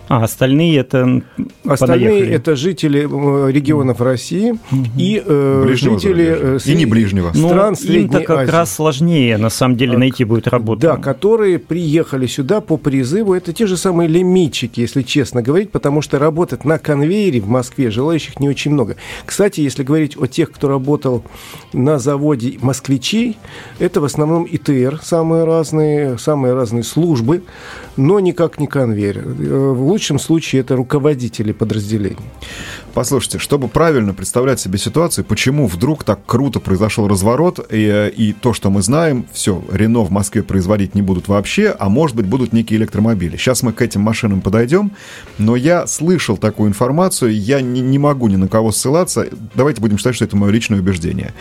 А 0.08 0.22
остальные 0.22 0.78
это 0.78 1.22
остальные 1.64 2.08
подоехали. 2.08 2.34
это 2.34 2.56
жители 2.56 3.00
э, 3.00 3.50
регионов 3.50 4.00
России 4.00 4.52
угу. 4.52 4.84
и 4.96 5.22
э, 5.24 5.68
жители 5.74 6.56
э, 6.56 6.58
и 6.64 6.74
не 6.74 6.86
ближнего 6.86 7.32
стран 7.32 7.76
ну, 7.82 7.92
им-то 7.92 8.20
как 8.20 8.38
Азии. 8.38 8.50
раз 8.50 8.72
сложнее 8.74 9.36
на 9.36 9.50
самом 9.50 9.76
деле 9.76 9.98
найти 9.98 10.24
будет 10.24 10.46
работу. 10.46 10.80
Да, 10.80 10.96
которые 10.96 11.58
приехали 11.58 12.26
сюда 12.26 12.60
по 12.60 12.76
призыву. 12.76 13.34
Это 13.34 13.52
те 13.52 13.66
же 13.66 13.76
самые 13.76 14.08
лимитчики, 14.08 14.80
если 14.80 15.02
честно 15.02 15.42
говорить, 15.42 15.70
потому 15.70 16.02
что 16.02 16.18
работать 16.18 16.64
на 16.64 16.78
конвейере 16.78 17.40
в 17.40 17.48
Москве 17.48 17.90
желающих 17.90 18.38
не 18.38 18.48
очень 18.48 18.72
много. 18.72 18.96
Кстати, 19.24 19.60
если 19.60 19.82
говорить 19.82 20.16
о 20.16 20.26
тех, 20.26 20.52
кто 20.52 20.68
работал 20.68 21.24
на 21.72 21.98
заводе 21.98 22.58
москвичей, 22.60 23.36
это 23.78 24.00
в 24.00 24.04
основном 24.04 24.46
ИТР, 24.50 25.00
самые 25.02 25.44
разные, 25.44 26.18
самые 26.18 26.54
разные 26.54 26.84
службы, 26.84 27.42
но 27.96 28.20
никак 28.20 28.60
не 28.60 28.66
конвейер. 28.66 29.24
Э, 29.96 30.06
лучшем 30.06 30.18
случае 30.18 30.60
это 30.60 30.76
руководители 30.76 31.52
подразделений. 31.52 32.18
Послушайте, 32.92 33.38
чтобы 33.38 33.68
правильно 33.68 34.12
представлять 34.12 34.60
себе 34.60 34.78
ситуацию, 34.78 35.24
почему 35.24 35.66
вдруг 35.66 36.04
так 36.04 36.20
круто 36.26 36.60
произошел 36.60 37.08
разворот, 37.08 37.66
и, 37.72 38.12
и 38.14 38.32
то, 38.34 38.52
что 38.52 38.70
мы 38.70 38.82
знаем, 38.82 39.24
все, 39.32 39.64
Рено 39.72 40.00
в 40.00 40.10
Москве 40.10 40.42
производить 40.42 40.94
не 40.94 41.02
будут 41.02 41.28
вообще, 41.28 41.74
а 41.78 41.88
может 41.88 42.14
быть 42.14 42.26
будут 42.26 42.52
некие 42.52 42.78
электромобили. 42.78 43.36
Сейчас 43.36 43.62
мы 43.62 43.72
к 43.72 43.80
этим 43.80 44.02
машинам 44.02 44.42
подойдем, 44.42 44.92
но 45.38 45.56
я 45.56 45.86
слышал 45.86 46.36
такую 46.36 46.68
информацию, 46.68 47.34
я 47.34 47.60
не, 47.60 47.80
не 47.80 47.98
могу 47.98 48.28
ни 48.28 48.36
на 48.36 48.48
кого 48.48 48.72
ссылаться, 48.72 49.26
давайте 49.54 49.80
будем 49.80 49.96
считать, 49.96 50.14
что 50.14 50.24
это 50.26 50.36
мое 50.36 50.50
личное 50.50 50.78
убеждение 50.78 51.32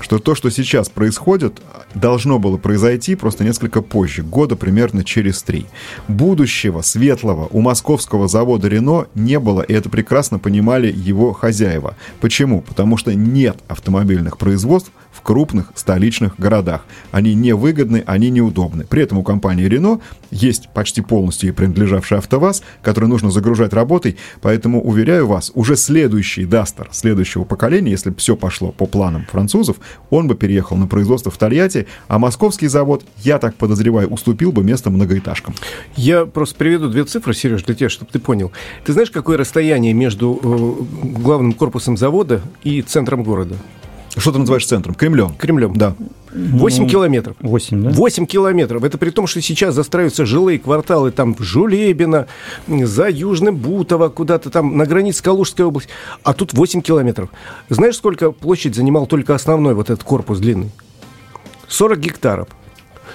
что 0.00 0.18
то, 0.18 0.34
что 0.34 0.50
сейчас 0.50 0.88
происходит, 0.88 1.60
должно 1.94 2.38
было 2.38 2.56
произойти 2.56 3.14
просто 3.14 3.44
несколько 3.44 3.82
позже, 3.82 4.22
года 4.22 4.56
примерно 4.56 5.04
через 5.04 5.42
три. 5.42 5.66
Будущего 6.08 6.82
светлого 6.82 7.48
у 7.50 7.60
московского 7.60 8.28
завода 8.28 8.68
«Рено» 8.68 9.06
не 9.14 9.38
было, 9.38 9.62
и 9.62 9.72
это 9.72 9.88
прекрасно 9.88 10.38
понимали 10.38 10.92
его 10.92 11.32
хозяева. 11.32 11.96
Почему? 12.20 12.62
Потому 12.62 12.96
что 12.96 13.14
нет 13.14 13.56
автомобильных 13.68 14.38
производств 14.38 14.90
крупных 15.26 15.72
столичных 15.74 16.38
городах. 16.38 16.86
Они 17.10 17.34
невыгодны, 17.34 18.04
они 18.06 18.30
неудобны. 18.30 18.84
При 18.84 19.02
этом 19.02 19.18
у 19.18 19.24
компании 19.24 19.64
Рено 19.64 20.00
есть 20.30 20.68
почти 20.72 21.00
полностью 21.00 21.52
принадлежавший 21.52 22.18
АвтоВАЗ, 22.18 22.62
который 22.80 23.08
нужно 23.08 23.32
загружать 23.32 23.72
работой, 23.72 24.18
поэтому, 24.40 24.80
уверяю 24.80 25.26
вас, 25.26 25.50
уже 25.54 25.74
следующий 25.74 26.44
Дастер 26.44 26.90
следующего 26.92 27.42
поколения, 27.42 27.90
если 27.90 28.10
бы 28.10 28.16
все 28.18 28.36
пошло 28.36 28.70
по 28.70 28.86
планам 28.86 29.26
французов, 29.28 29.78
он 30.10 30.28
бы 30.28 30.36
переехал 30.36 30.76
на 30.76 30.86
производство 30.86 31.32
в 31.32 31.38
Тольятти, 31.38 31.88
а 32.06 32.20
московский 32.20 32.68
завод, 32.68 33.04
я 33.24 33.40
так 33.40 33.56
подозреваю, 33.56 34.08
уступил 34.08 34.52
бы 34.52 34.62
место 34.62 34.90
многоэтажкам. 34.90 35.56
Я 35.96 36.24
просто 36.24 36.54
приведу 36.54 36.88
две 36.88 37.04
цифры, 37.04 37.34
Сереж, 37.34 37.64
для 37.64 37.74
тебя, 37.74 37.88
чтобы 37.88 38.12
ты 38.12 38.20
понял. 38.20 38.52
Ты 38.84 38.92
знаешь, 38.92 39.10
какое 39.10 39.36
расстояние 39.36 39.92
между 39.92 40.38
э, 40.40 41.08
главным 41.18 41.52
корпусом 41.52 41.96
завода 41.96 42.42
и 42.62 42.80
центром 42.82 43.24
города? 43.24 43.56
Что 44.16 44.32
ты 44.32 44.38
называешь 44.38 44.66
центром? 44.66 44.94
Кремлем. 44.94 45.34
Кремлем. 45.34 45.76
Да. 45.76 45.94
8 46.32 46.82
ну, 46.82 46.88
километров. 46.88 47.36
8, 47.40 47.82
да? 47.82 47.90
8 47.90 48.26
километров. 48.26 48.84
Это 48.84 48.98
при 48.98 49.10
том, 49.10 49.26
что 49.26 49.40
сейчас 49.40 49.74
застраиваются 49.74 50.24
жилые 50.24 50.58
кварталы 50.58 51.10
там 51.10 51.34
в 51.34 51.42
Жулебино, 51.42 52.26
за 52.66 53.08
Южным 53.08 53.56
Бутово, 53.56 54.08
куда-то 54.08 54.50
там 54.50 54.76
на 54.76 54.86
границе 54.86 55.22
Калужской 55.22 55.64
области. 55.64 55.90
А 56.22 56.32
тут 56.32 56.54
8 56.54 56.80
километров. 56.80 57.30
Знаешь, 57.68 57.96
сколько 57.96 58.32
площадь 58.32 58.74
занимал 58.74 59.06
только 59.06 59.34
основной 59.34 59.74
вот 59.74 59.90
этот 59.90 60.04
корпус 60.04 60.38
длинный? 60.38 60.70
40 61.68 61.98
гектаров. 61.98 62.48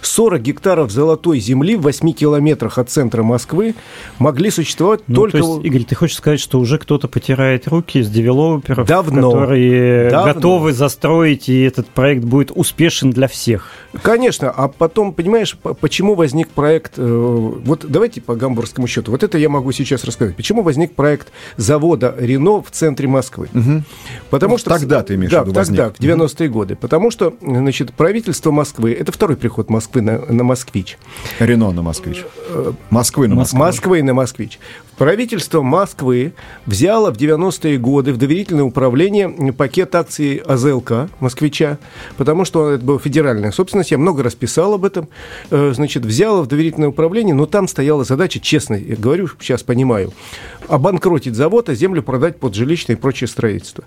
40 0.06 0.42
гектаров 0.42 0.92
золотой 0.92 1.40
земли 1.40 1.76
в 1.76 1.82
8 1.82 2.12
километрах 2.14 2.78
от 2.78 2.90
центра 2.90 3.24
Москвы 3.24 3.76
могли 4.20 4.50
существовать 4.50 5.02
ну, 5.08 5.16
только... 5.16 5.40
То 5.40 5.56
есть, 5.56 5.66
Игорь, 5.66 5.84
ты 5.84 5.96
хочешь 5.96 6.18
сказать, 6.18 6.40
что 6.40 6.60
уже 6.60 6.78
кто-то 6.78 7.08
потирает 7.08 7.68
руки 7.68 8.02
с 8.02 8.10
девелоперов, 8.10 8.88
Давно. 8.88 9.32
которые 9.32 10.10
Давно. 10.10 10.34
готовы 10.34 10.74
застроить, 10.74 11.50
и 11.50 11.62
этот 11.62 11.88
проект 11.88 12.24
будет 12.24 12.52
успешен 12.54 13.12
для 13.12 13.28
всех? 13.28 13.70
Конечно, 14.02 14.50
а 14.50 14.68
потом, 14.68 15.14
понимаешь, 15.14 15.58
почему 15.80 16.16
возник 16.16 16.50
проект... 16.50 16.94
Э, 16.98 17.04
вот 17.04 17.86
давайте 17.88 18.22
по 18.22 18.36
гамбургскому 18.36 18.88
счету. 18.88 19.12
Вот 19.12 19.24
это 19.24 19.38
я 19.38 19.50
могу 19.50 19.72
сейчас 19.72 20.04
рассказать. 20.04 20.36
Почему 20.36 20.64
возник 20.64 20.94
проект 20.94 21.30
завода 21.58 22.16
«Рено» 22.18 22.62
в 22.62 22.72
центре 22.72 23.08
Москвы? 23.08 23.50
Угу. 23.54 23.84
Потому 24.30 24.54
ну, 24.54 24.58
что... 24.58 24.70
Тогда 24.70 25.04
ты 25.04 25.16
имеешь 25.16 25.32
да, 25.32 25.44
в 25.44 25.48
виду 25.48 25.54
тогда, 25.54 25.90
в 25.90 26.00
90-е 26.00 26.50
годы. 26.50 26.76
Потому 26.76 27.12
что, 27.12 27.34
значит, 27.42 27.94
правительство 27.94 28.52
Москвы... 28.52 28.94
Это 28.94 29.12
второй 29.12 29.38
приход 29.38 29.70
Москвы 29.70 29.91
Москвы 29.92 30.02
на, 30.02 30.34
на 30.34 30.44
Москвич. 30.44 30.98
Рено 31.40 31.72
на 31.72 31.82
Москвич. 31.82 32.24
Москвы 32.90 33.28
на 33.28 33.36
Москвич. 33.36 33.60
Москвы 33.60 34.04
на 34.04 34.14
Москвич. 34.14 34.60
Правительство 34.98 35.62
Москвы 35.62 36.34
взяло 36.66 37.12
в 37.12 37.18
90-е 37.18 37.78
годы 37.78 38.14
в 38.14 38.18
доверительное 38.18 38.66
управление 38.66 39.30
пакет 39.52 39.96
акций 39.96 40.38
АЗЛК 40.38 41.10
«Москвича», 41.20 41.80
потому 42.18 42.46
что 42.46 42.72
это 42.72 42.86
была 42.86 43.00
федеральная 43.00 43.52
собственность. 43.52 43.92
Я 43.92 43.98
много 43.98 44.22
раз 44.22 44.36
писал 44.36 44.74
об 44.76 44.86
этом. 44.86 45.08
Э, 45.50 45.72
значит, 45.74 46.06
взяло 46.06 46.44
в 46.44 46.48
доверительное 46.48 46.90
управление, 46.90 47.34
но 47.34 47.46
там 47.48 47.68
стояла 47.68 48.04
задача, 48.04 48.40
честно, 48.40 48.76
я 48.76 48.96
говорю, 48.96 49.30
сейчас 49.40 49.64
понимаю, 49.64 50.14
обанкротить 50.68 51.36
завод, 51.36 51.70
а 51.70 51.74
землю 51.74 52.04
продать 52.04 52.40
под 52.40 52.54
жилищное 52.54 52.96
и 52.96 53.00
прочее 53.00 53.28
строительство. 53.28 53.86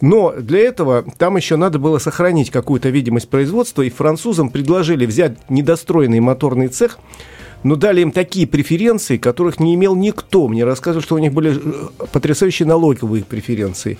Но 0.00 0.32
для 0.32 0.60
этого 0.60 1.04
там 1.18 1.36
еще 1.36 1.56
надо 1.56 1.78
было 1.78 1.98
сохранить 1.98 2.50
какую-то 2.50 2.88
видимость 2.88 3.28
производства, 3.28 3.82
и 3.82 3.90
французам 3.90 4.48
предложили 4.48 5.04
взять 5.04 5.50
недостроенный 5.50 6.20
моторный 6.20 6.68
цех, 6.68 6.98
но 7.64 7.76
дали 7.76 8.02
им 8.02 8.12
такие 8.12 8.46
преференции, 8.46 9.16
которых 9.16 9.58
не 9.58 9.74
имел 9.74 9.96
никто. 9.96 10.46
Мне 10.46 10.64
рассказывали, 10.64 11.04
что 11.04 11.16
у 11.16 11.18
них 11.18 11.32
были 11.32 11.56
э, 11.56 12.06
потрясающие 12.12 12.68
налоговые 12.68 13.24
преференции 13.24 13.98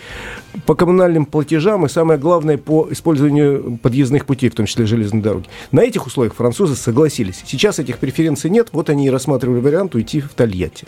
по 0.67 0.75
коммунальным 0.75 1.27
платежам 1.27 1.85
и, 1.85 1.89
самое 1.89 2.21
главное, 2.21 2.59
по 2.59 2.87
использованию 2.91 3.79
подъездных 3.83 4.27
путей, 4.27 4.51
в 4.51 4.55
том 4.55 4.67
числе 4.67 4.87
железной 4.87 5.23
дороги. 5.23 5.47
На 5.73 5.81
этих 5.81 6.07
условиях 6.07 6.35
французы 6.35 6.77
согласились. 6.77 7.43
Сейчас 7.47 7.79
этих 7.79 7.99
преференций 7.99 8.51
нет, 8.51 8.69
вот 8.73 8.91
они 8.91 9.07
и 9.07 9.11
рассматривали 9.11 9.61
вариант 9.61 9.95
уйти 9.95 10.21
в 10.21 10.29
Тольятти. 10.35 10.87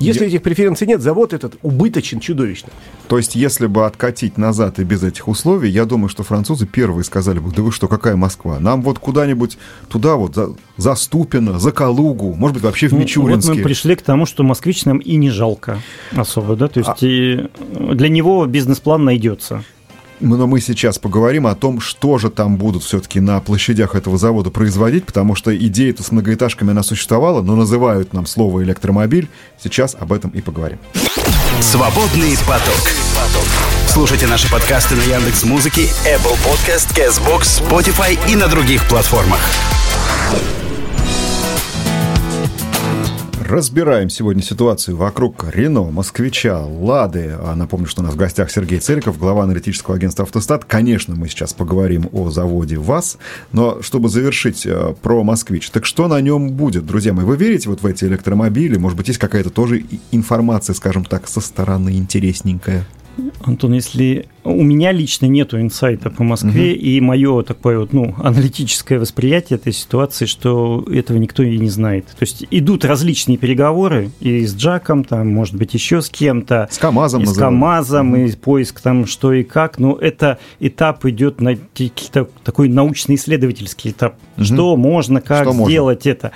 Если 0.00 0.22
Я... 0.22 0.28
этих 0.28 0.42
преференций 0.42 0.86
нет, 0.86 1.02
завод 1.02 1.34
этот 1.34 1.54
убыточен 1.62 2.20
чудовищно. 2.20 2.70
То 3.06 3.18
есть, 3.18 3.34
если 3.34 3.66
бы 3.66 3.84
откатить 3.84 4.38
назад 4.38 4.78
и 4.78 4.84
без 4.84 5.02
этих 5.02 5.28
условий, 5.28 5.70
я 5.70 5.84
думаю, 5.84 6.08
что 6.08 6.22
французы 6.22 6.66
первые 6.66 7.04
сказали 7.04 7.38
бы, 7.38 7.52
да 7.52 7.62
вы 7.62 7.70
что, 7.70 7.86
какая 7.86 8.16
Москва? 8.16 8.58
Нам 8.58 8.82
вот 8.82 8.98
куда-нибудь 8.98 9.58
туда 9.88 10.16
вот, 10.16 10.34
за, 10.34 10.54
за 10.78 10.94
Ступино, 10.94 11.58
за 11.58 11.70
Калугу, 11.70 12.32
может 12.32 12.54
быть, 12.54 12.64
вообще 12.64 12.88
в 12.88 12.92
Мичуринске. 12.94 13.48
Ну, 13.48 13.54
вот 13.54 13.58
мы 13.58 13.64
пришли 13.64 13.94
к 13.94 14.02
тому, 14.02 14.24
что 14.24 14.42
москвич 14.42 14.86
нам 14.86 14.98
и 14.98 15.16
не 15.16 15.28
жалко 15.28 15.80
особо, 16.12 16.56
да, 16.56 16.68
то 16.68 16.80
есть 16.80 16.90
а... 16.90 16.96
и 17.06 17.48
для 17.94 18.08
него 18.08 18.46
бизнес-план 18.46 19.04
найдется. 19.04 19.64
Но 20.20 20.46
мы 20.46 20.60
сейчас 20.60 20.98
поговорим 20.98 21.46
о 21.46 21.54
том, 21.54 21.80
что 21.80 22.18
же 22.18 22.30
там 22.30 22.56
будут 22.56 22.82
все-таки 22.82 23.20
на 23.20 23.40
площадях 23.40 23.94
этого 23.94 24.18
завода 24.18 24.50
производить, 24.50 25.06
потому 25.06 25.34
что 25.34 25.56
идея-то 25.56 26.02
с 26.02 26.12
многоэтажками 26.12 26.72
она 26.72 26.82
существовала, 26.82 27.40
но 27.40 27.56
называют 27.56 28.12
нам 28.12 28.26
слово 28.26 28.62
электромобиль. 28.62 29.28
Сейчас 29.62 29.96
об 29.98 30.12
этом 30.12 30.30
и 30.30 30.42
поговорим. 30.42 30.78
Свободный 31.60 32.36
поток. 32.46 32.92
Слушайте 33.88 34.26
наши 34.26 34.50
подкасты 34.50 34.94
на 34.94 35.02
Яндекс 35.02 35.44
Музыке, 35.44 35.88
Apple 36.04 36.36
Podcast, 36.44 36.94
Castbox, 36.94 37.62
Spotify 37.66 38.18
и 38.30 38.36
на 38.36 38.48
других 38.48 38.86
платформах. 38.88 39.40
Разбираем 43.50 44.10
сегодня 44.10 44.44
ситуацию 44.44 44.96
вокруг 44.96 45.44
Рено, 45.52 45.90
Москвича, 45.90 46.60
Лады. 46.64 47.34
А 47.36 47.56
напомню, 47.56 47.88
что 47.88 48.00
у 48.00 48.04
нас 48.04 48.14
в 48.14 48.16
гостях 48.16 48.48
Сергей 48.48 48.78
Цериков, 48.78 49.18
глава 49.18 49.42
аналитического 49.42 49.96
агентства 49.96 50.22
«Автостат». 50.22 50.64
Конечно, 50.64 51.16
мы 51.16 51.28
сейчас 51.28 51.52
поговорим 51.52 52.08
о 52.12 52.30
заводе 52.30 52.76
ВАЗ, 52.76 53.18
но 53.50 53.82
чтобы 53.82 54.08
завершить 54.08 54.64
э, 54.66 54.94
про 55.02 55.24
«Москвич», 55.24 55.68
так 55.70 55.84
что 55.84 56.06
на 56.06 56.20
нем 56.20 56.50
будет, 56.50 56.86
друзья 56.86 57.12
мои? 57.12 57.24
Вы 57.24 57.36
верите 57.36 57.68
вот 57.68 57.82
в 57.82 57.86
эти 57.86 58.04
электромобили? 58.04 58.78
Может 58.78 58.96
быть, 58.96 59.08
есть 59.08 59.18
какая-то 59.18 59.50
тоже 59.50 59.82
информация, 60.12 60.74
скажем 60.74 61.04
так, 61.04 61.26
со 61.26 61.40
стороны 61.40 61.90
интересненькая? 61.96 62.86
Антон, 63.42 63.72
если 63.72 64.28
у 64.44 64.62
меня 64.62 64.92
лично 64.92 65.26
нету 65.26 65.60
инсайта 65.60 66.10
по 66.10 66.22
Москве, 66.22 66.72
угу. 66.72 66.80
и 66.80 67.00
мое 67.00 67.42
такое 67.42 67.78
вот, 67.78 67.92
ну, 67.92 68.14
аналитическое 68.18 68.98
восприятие 68.98 69.58
этой 69.58 69.72
ситуации, 69.72 70.26
что 70.26 70.84
этого 70.90 71.18
никто 71.18 71.42
и 71.42 71.58
не 71.58 71.68
знает. 71.68 72.06
То 72.06 72.22
есть 72.22 72.46
идут 72.50 72.84
различные 72.84 73.36
переговоры 73.36 74.10
и 74.20 74.46
с 74.46 74.54
Джаком, 74.54 75.04
там, 75.04 75.28
может 75.28 75.54
быть, 75.54 75.74
еще 75.74 76.00
с 76.00 76.08
кем-то. 76.08 76.68
С 76.70 76.78
КАМАЗом. 76.78 77.22
И 77.22 77.26
с 77.26 77.34
КАМАЗом, 77.34 78.12
угу. 78.14 78.22
и 78.22 78.32
поиск 78.32 78.80
там, 78.80 79.06
что 79.06 79.32
и 79.32 79.42
как. 79.42 79.78
Но 79.78 79.96
это 79.96 80.38
этап 80.58 81.04
идет 81.04 81.40
на 81.40 81.56
такой 82.44 82.68
научно-исследовательский 82.68 83.90
этап. 83.90 84.14
Угу. 84.36 84.44
Что 84.44 84.76
можно, 84.76 85.20
как 85.20 85.44
что 85.44 85.64
сделать 85.66 86.06
можно? 86.06 86.10
это. 86.10 86.32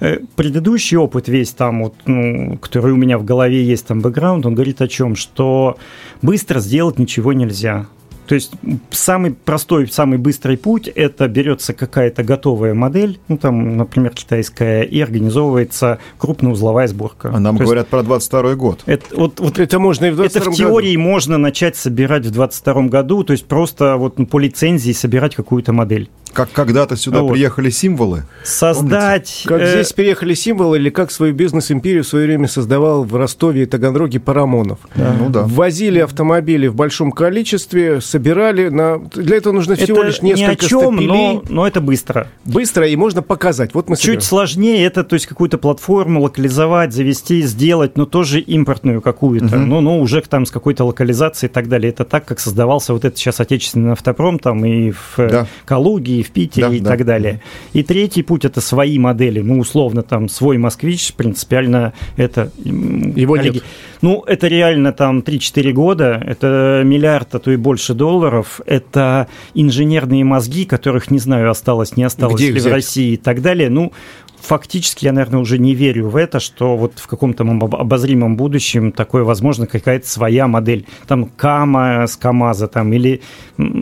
Э, 0.00 0.18
предыдущий 0.36 0.96
опыт 0.96 1.28
весь 1.28 1.50
там, 1.50 1.84
вот, 1.84 1.94
ну, 2.06 2.58
который 2.58 2.92
у 2.92 2.96
меня 2.96 3.18
в 3.18 3.24
голове 3.24 3.62
есть, 3.62 3.86
там, 3.86 4.00
бэкграунд, 4.00 4.46
он 4.46 4.54
говорит 4.54 4.80
о 4.80 4.88
чем? 4.88 5.14
Что 5.14 5.76
быстро 6.22 6.60
сделать 6.60 6.98
ничего 6.98 7.33
нельзя. 7.34 7.86
То 8.26 8.34
есть 8.34 8.52
самый 8.90 9.32
простой, 9.32 9.88
самый 9.88 10.18
быстрый 10.18 10.56
путь– 10.56 10.88
это 10.94 11.28
берется 11.28 11.72
какая-то 11.72 12.22
готовая 12.22 12.74
модель, 12.74 13.18
ну 13.28 13.36
там, 13.36 13.76
например, 13.76 14.12
китайская, 14.12 14.82
и 14.82 15.00
организовывается 15.00 15.98
крупноузловая 16.18 16.88
сборка. 16.88 17.30
А 17.34 17.40
нам 17.40 17.58
То 17.58 17.64
говорят 17.64 17.84
есть, 17.84 17.90
про 17.90 18.02
22 18.02 18.54
год. 18.54 18.82
Это, 18.86 19.04
вот, 19.16 19.40
вот 19.40 19.58
это 19.58 19.78
можно 19.78 20.06
и 20.06 20.10
в 20.10 20.16
22 20.16 20.40
Это 20.40 20.50
в 20.50 20.54
теории 20.54 20.96
году. 20.96 21.08
можно 21.08 21.38
начать 21.38 21.76
собирать 21.76 22.26
в 22.26 22.30
22 22.30 22.82
году, 22.84 23.24
то 23.24 23.32
есть 23.32 23.46
просто 23.46 23.96
вот 23.96 24.16
по 24.30 24.38
лицензии 24.38 24.92
собирать 24.92 25.34
какую-то 25.34 25.72
модель. 25.72 26.08
Как 26.34 26.50
когда-то 26.50 26.96
сюда 26.96 27.22
вот. 27.22 27.32
приехали 27.32 27.70
символы. 27.70 28.24
Создать... 28.42 29.44
Помните? 29.44 29.48
Как 29.48 29.60
э... 29.60 29.72
здесь 29.72 29.92
приехали 29.92 30.34
символы, 30.34 30.78
или 30.78 30.90
как 30.90 31.12
свою 31.12 31.32
бизнес-империю 31.32 32.02
в 32.02 32.08
свое 32.08 32.26
время 32.26 32.48
создавал 32.48 33.04
в 33.04 33.14
Ростове 33.14 33.62
и 33.62 33.66
Таганроге 33.66 34.18
Парамонов. 34.18 34.80
Да. 34.96 35.14
Ну, 35.16 35.30
да. 35.30 35.42
Ввозили 35.42 36.00
автомобили 36.00 36.66
в 36.66 36.74
большом 36.74 37.12
количестве, 37.12 38.00
собирали. 38.14 38.68
На... 38.68 38.98
Для 38.98 39.36
этого 39.36 39.52
нужно 39.52 39.72
это 39.72 39.84
всего 39.84 40.02
лишь 40.02 40.22
несколько 40.22 40.62
ни 40.62 40.66
о 40.66 40.68
чем, 40.68 40.94
стапелей. 40.94 41.06
Но, 41.08 41.42
но 41.48 41.66
это 41.66 41.80
быстро. 41.80 42.28
Быстро, 42.44 42.86
и 42.86 42.94
можно 42.94 43.22
показать. 43.22 43.74
Вот 43.74 43.88
мы 43.88 43.96
Чуть 43.96 44.02
собираем. 44.02 44.20
сложнее 44.20 44.84
это, 44.84 45.02
то 45.02 45.14
есть 45.14 45.26
какую-то 45.26 45.58
платформу 45.58 46.20
локализовать, 46.22 46.92
завести, 46.92 47.42
сделать, 47.42 47.96
но 47.96 48.06
тоже 48.06 48.38
импортную 48.38 49.00
какую-то. 49.00 49.56
Угу. 49.56 49.66
Ну, 49.66 49.80
ну, 49.80 50.00
уже 50.00 50.20
там 50.22 50.46
с 50.46 50.52
какой-то 50.52 50.84
локализацией 50.84 51.50
и 51.50 51.52
так 51.52 51.68
далее. 51.68 51.90
Это 51.90 52.04
так, 52.04 52.24
как 52.24 52.38
создавался 52.38 52.92
вот 52.92 53.04
этот 53.04 53.18
сейчас 53.18 53.40
отечественный 53.40 53.92
автопром 53.92 54.38
там 54.38 54.64
и 54.64 54.92
в 54.92 55.16
да. 55.16 55.46
Калуге, 55.64 56.20
и 56.20 56.22
в 56.22 56.30
Питере 56.30 56.68
да, 56.68 56.74
и 56.74 56.80
да. 56.80 56.90
так 56.90 57.04
далее. 57.04 57.40
И 57.72 57.82
третий 57.82 58.22
путь– 58.22 58.44
это 58.46 58.60
свои 58.60 58.98
модели. 58.98 59.40
Ну, 59.40 59.58
условно, 59.58 60.02
там, 60.02 60.28
свой 60.28 60.56
«Москвич» 60.58 61.14
принципиально 61.14 61.92
это… 62.16 62.50
Его 62.64 63.34
коллеги, 63.34 63.56
нет. 63.56 63.64
Ну, 64.02 64.22
это 64.26 64.48
реально 64.48 64.92
там 64.92 65.20
3-4 65.20 65.72
года, 65.72 66.22
это 66.24 66.82
миллиард, 66.84 67.34
а 67.34 67.38
то 67.38 67.50
и 67.50 67.56
больше 67.56 67.94
долларов, 67.94 68.03
это 68.66 69.28
инженерные 69.54 70.24
мозги, 70.24 70.64
которых, 70.64 71.10
не 71.10 71.18
знаю, 71.18 71.50
осталось, 71.50 71.96
не 71.96 72.04
осталось 72.04 72.36
Где 72.36 72.50
ли 72.50 72.60
в 72.60 72.66
России 72.66 73.12
и 73.12 73.16
так 73.16 73.42
далее. 73.42 73.70
Ну, 73.70 73.92
фактически 74.40 75.06
я, 75.06 75.12
наверное, 75.12 75.40
уже 75.40 75.58
не 75.58 75.74
верю 75.74 76.08
в 76.08 76.16
это, 76.16 76.38
что 76.40 76.76
вот 76.76 76.94
в 76.96 77.06
каком-то 77.06 77.44
обозримом 77.44 78.36
будущем 78.36 78.92
такое 78.92 79.24
возможно, 79.24 79.66
какая-то 79.66 80.08
своя 80.08 80.46
модель. 80.46 80.86
Там 81.06 81.24
Кама 81.24 82.06
с 82.06 82.16
КамАЗа, 82.16 82.68
там, 82.68 82.92
или 82.92 83.22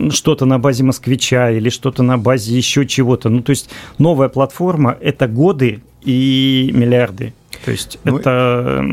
что-то 0.09 0.45
на 0.45 0.59
базе 0.59 0.83
Москвича, 0.83 1.51
или 1.51 1.69
что-то 1.69 2.03
на 2.03 2.17
базе 2.17 2.55
еще 2.55 2.85
чего-то. 2.85 3.29
Ну, 3.29 3.41
то 3.41 3.51
есть 3.51 3.69
новая 3.97 4.29
платформа– 4.29 4.97
это 5.01 5.27
годы 5.27 5.81
и 6.03 6.71
миллиарды. 6.73 7.33
То 7.63 7.71
есть 7.71 7.97
ну, 8.03 8.17
это... 8.17 8.85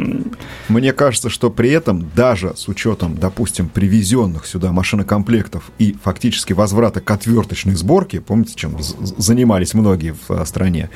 Мне 0.69 0.93
кажется, 0.93 1.29
что 1.29 1.51
при 1.51 1.71
этом, 1.71 2.09
даже 2.15 2.55
с 2.57 2.69
учетом, 2.69 3.17
допустим, 3.17 3.69
привезенных 3.69 4.47
сюда 4.47 4.71
машинокомплектов 4.71 5.71
и 5.79 5.97
фактически 6.03 6.53
возврата 6.53 7.01
к 7.01 7.11
отверточной 7.11 7.75
сборке, 7.75 8.21
помните, 8.21 8.55
чем 8.55 8.77
занимались 8.81 9.75
многие 9.75 10.15
в 10.15 10.31
э, 10.31 10.45
стране, 10.47 10.89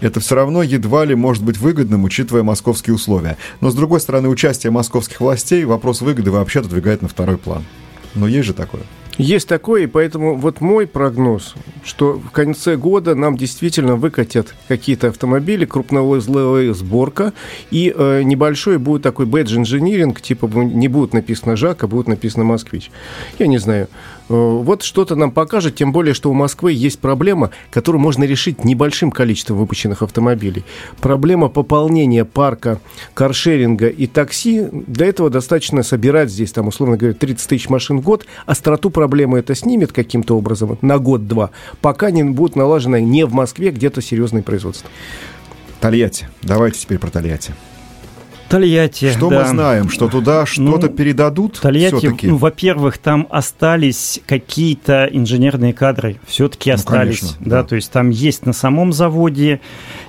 это 0.00 0.20
все 0.20 0.36
равно 0.36 0.62
едва 0.62 1.04
ли 1.04 1.14
может 1.14 1.44
быть 1.44 1.58
выгодным, 1.58 2.04
учитывая 2.04 2.42
московские 2.42 2.94
условия. 2.94 3.36
Но, 3.60 3.70
с 3.70 3.74
другой 3.74 4.00
стороны, 4.00 4.28
участие 4.28 4.70
московских 4.70 5.20
властей 5.20 5.64
вопрос 5.64 6.00
выгоды 6.00 6.30
вообще 6.30 6.60
отодвигает 6.60 7.02
на 7.02 7.08
второй 7.08 7.36
план. 7.36 7.64
Но 8.14 8.26
есть 8.26 8.46
же 8.46 8.54
такое. 8.54 8.82
Есть 9.18 9.48
такое, 9.48 9.82
и 9.82 9.86
поэтому 9.86 10.36
вот 10.36 10.60
мой 10.60 10.86
прогноз, 10.86 11.54
что 11.84 12.12
в 12.12 12.30
конце 12.30 12.76
года 12.76 13.16
нам 13.16 13.36
действительно 13.36 13.96
выкатят 13.96 14.54
какие-то 14.68 15.08
автомобили, 15.08 15.64
крупноузловая 15.64 16.72
сборка, 16.72 17.32
и 17.72 17.92
э, 17.94 18.22
небольшой 18.22 18.78
будет 18.78 19.02
такой 19.02 19.26
badge 19.26 19.54
engineering, 19.54 20.20
типа 20.20 20.46
не 20.46 20.86
будет 20.86 21.14
написано 21.14 21.56
«JAC», 21.56 21.82
а 21.82 21.88
будет 21.88 22.06
написано 22.06 22.44
«Москвич». 22.44 22.92
Я 23.40 23.48
не 23.48 23.58
знаю. 23.58 23.88
Э, 24.28 24.32
вот 24.34 24.82
что-то 24.82 25.16
нам 25.16 25.30
покажет, 25.30 25.76
тем 25.76 25.92
более, 25.92 26.14
что 26.14 26.30
у 26.30 26.34
Москвы 26.34 26.72
есть 26.72 26.98
проблема, 26.98 27.50
которую 27.70 28.00
можно 28.00 28.24
решить 28.24 28.64
небольшим 28.64 29.10
количеством 29.10 29.58
выпущенных 29.58 30.02
автомобилей. 30.02 30.64
Проблема 31.00 31.48
пополнения 31.48 32.24
парка 32.24 32.80
каршеринга 33.14 33.88
и 33.88 34.06
такси. 34.06 34.66
Для 34.72 35.06
этого 35.06 35.30
достаточно 35.30 35.82
собирать 35.82 36.30
здесь, 36.30 36.52
там, 36.52 36.68
условно 36.68 36.96
говоря, 36.96 37.14
30 37.14 37.48
тысяч 37.48 37.68
машин 37.68 37.98
в 37.98 38.02
год. 38.02 38.26
Остроту 38.46 38.90
проблемы 38.90 39.38
это 39.38 39.54
снимет 39.54 39.92
каким-то 39.92 40.36
образом 40.36 40.78
на 40.82 40.98
год-два, 40.98 41.50
пока 41.80 42.10
не 42.10 42.24
будет 42.24 42.56
налажено 42.56 42.98
не 42.98 43.24
в 43.24 43.32
Москве 43.32 43.70
где-то 43.70 44.02
серьезное 44.02 44.42
производство. 44.42 44.90
Тольятти. 45.80 46.28
Давайте 46.42 46.80
теперь 46.80 46.98
про 46.98 47.10
Тольятти. 47.10 47.54
Тольятти. 48.48 49.10
Что 49.10 49.28
да. 49.28 49.42
мы 49.42 49.48
знаем, 49.48 49.90
что 49.90 50.08
туда 50.08 50.46
что-то 50.46 50.88
ну, 50.88 50.92
передадут? 50.92 51.60
Тольятти, 51.60 52.26
ну, 52.26 52.36
во-первых, 52.36 52.98
там 52.98 53.26
остались 53.30 54.20
какие-то 54.26 55.08
инженерные 55.10 55.74
кадры, 55.74 56.18
все-таки 56.26 56.70
ну, 56.70 56.74
остались, 56.76 57.20
конечно, 57.20 57.38
да, 57.40 57.62
да, 57.62 57.68
то 57.68 57.76
есть 57.76 57.90
там 57.92 58.10
есть 58.10 58.46
на 58.46 58.52
самом 58.52 58.92
заводе 58.92 59.60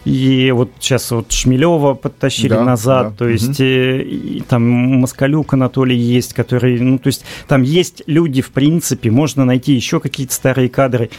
и 0.06 0.52
вот 0.56 0.72
сейчас 0.80 1.12
вот 1.12 1.32
Шмелева 1.32 1.96
подтащили 1.96 2.50
да, 2.50 2.64
назад, 2.64 3.10
да. 3.10 3.16
то 3.18 3.28
есть 3.28 3.60
угу. 3.60 3.64
и, 3.64 4.42
там 4.48 4.64
Москалюк 4.64 5.54
Анатолий 5.54 5.98
есть, 5.98 6.34
который, 6.34 6.80
ну 6.80 6.98
то 6.98 7.08
есть 7.08 7.26
там 7.48 7.62
есть 7.62 8.04
люди, 8.06 8.42
в 8.42 8.52
принципе, 8.52 9.12
можно 9.12 9.44
найти 9.44 9.74
еще 9.74 10.00
какие-то 10.00 10.34
старые 10.34 10.70
кадры, 10.70 11.10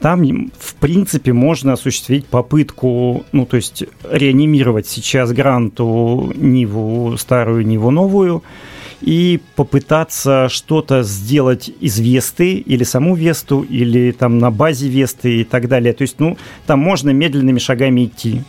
там 0.00 0.50
в 0.58 0.74
принципе 0.76 1.34
можно 1.34 1.74
осуществить 1.74 2.26
попытку, 2.26 3.24
ну 3.32 3.44
то 3.44 3.56
есть 3.56 3.84
реанимировать 4.10 4.86
сейчас 4.86 5.32
гранту 5.32 6.32
Нивы 6.36 6.69
Ниву 6.70 7.16
старую, 7.16 7.66
Ниву 7.66 7.90
новую, 7.90 8.42
и 9.00 9.40
попытаться 9.56 10.48
что-то 10.48 11.02
сделать 11.02 11.70
из 11.80 11.98
Весты, 11.98 12.54
или 12.54 12.84
саму 12.84 13.14
Весту, 13.14 13.62
или 13.62 14.12
там 14.12 14.38
на 14.38 14.50
базе 14.50 14.88
Весты 14.88 15.40
и 15.40 15.44
так 15.44 15.68
далее. 15.68 15.92
То 15.92 16.02
есть, 16.02 16.16
ну, 16.20 16.36
там 16.66 16.80
можно 16.80 17.10
медленными 17.10 17.58
шагами 17.58 18.04
идти. 18.04 18.42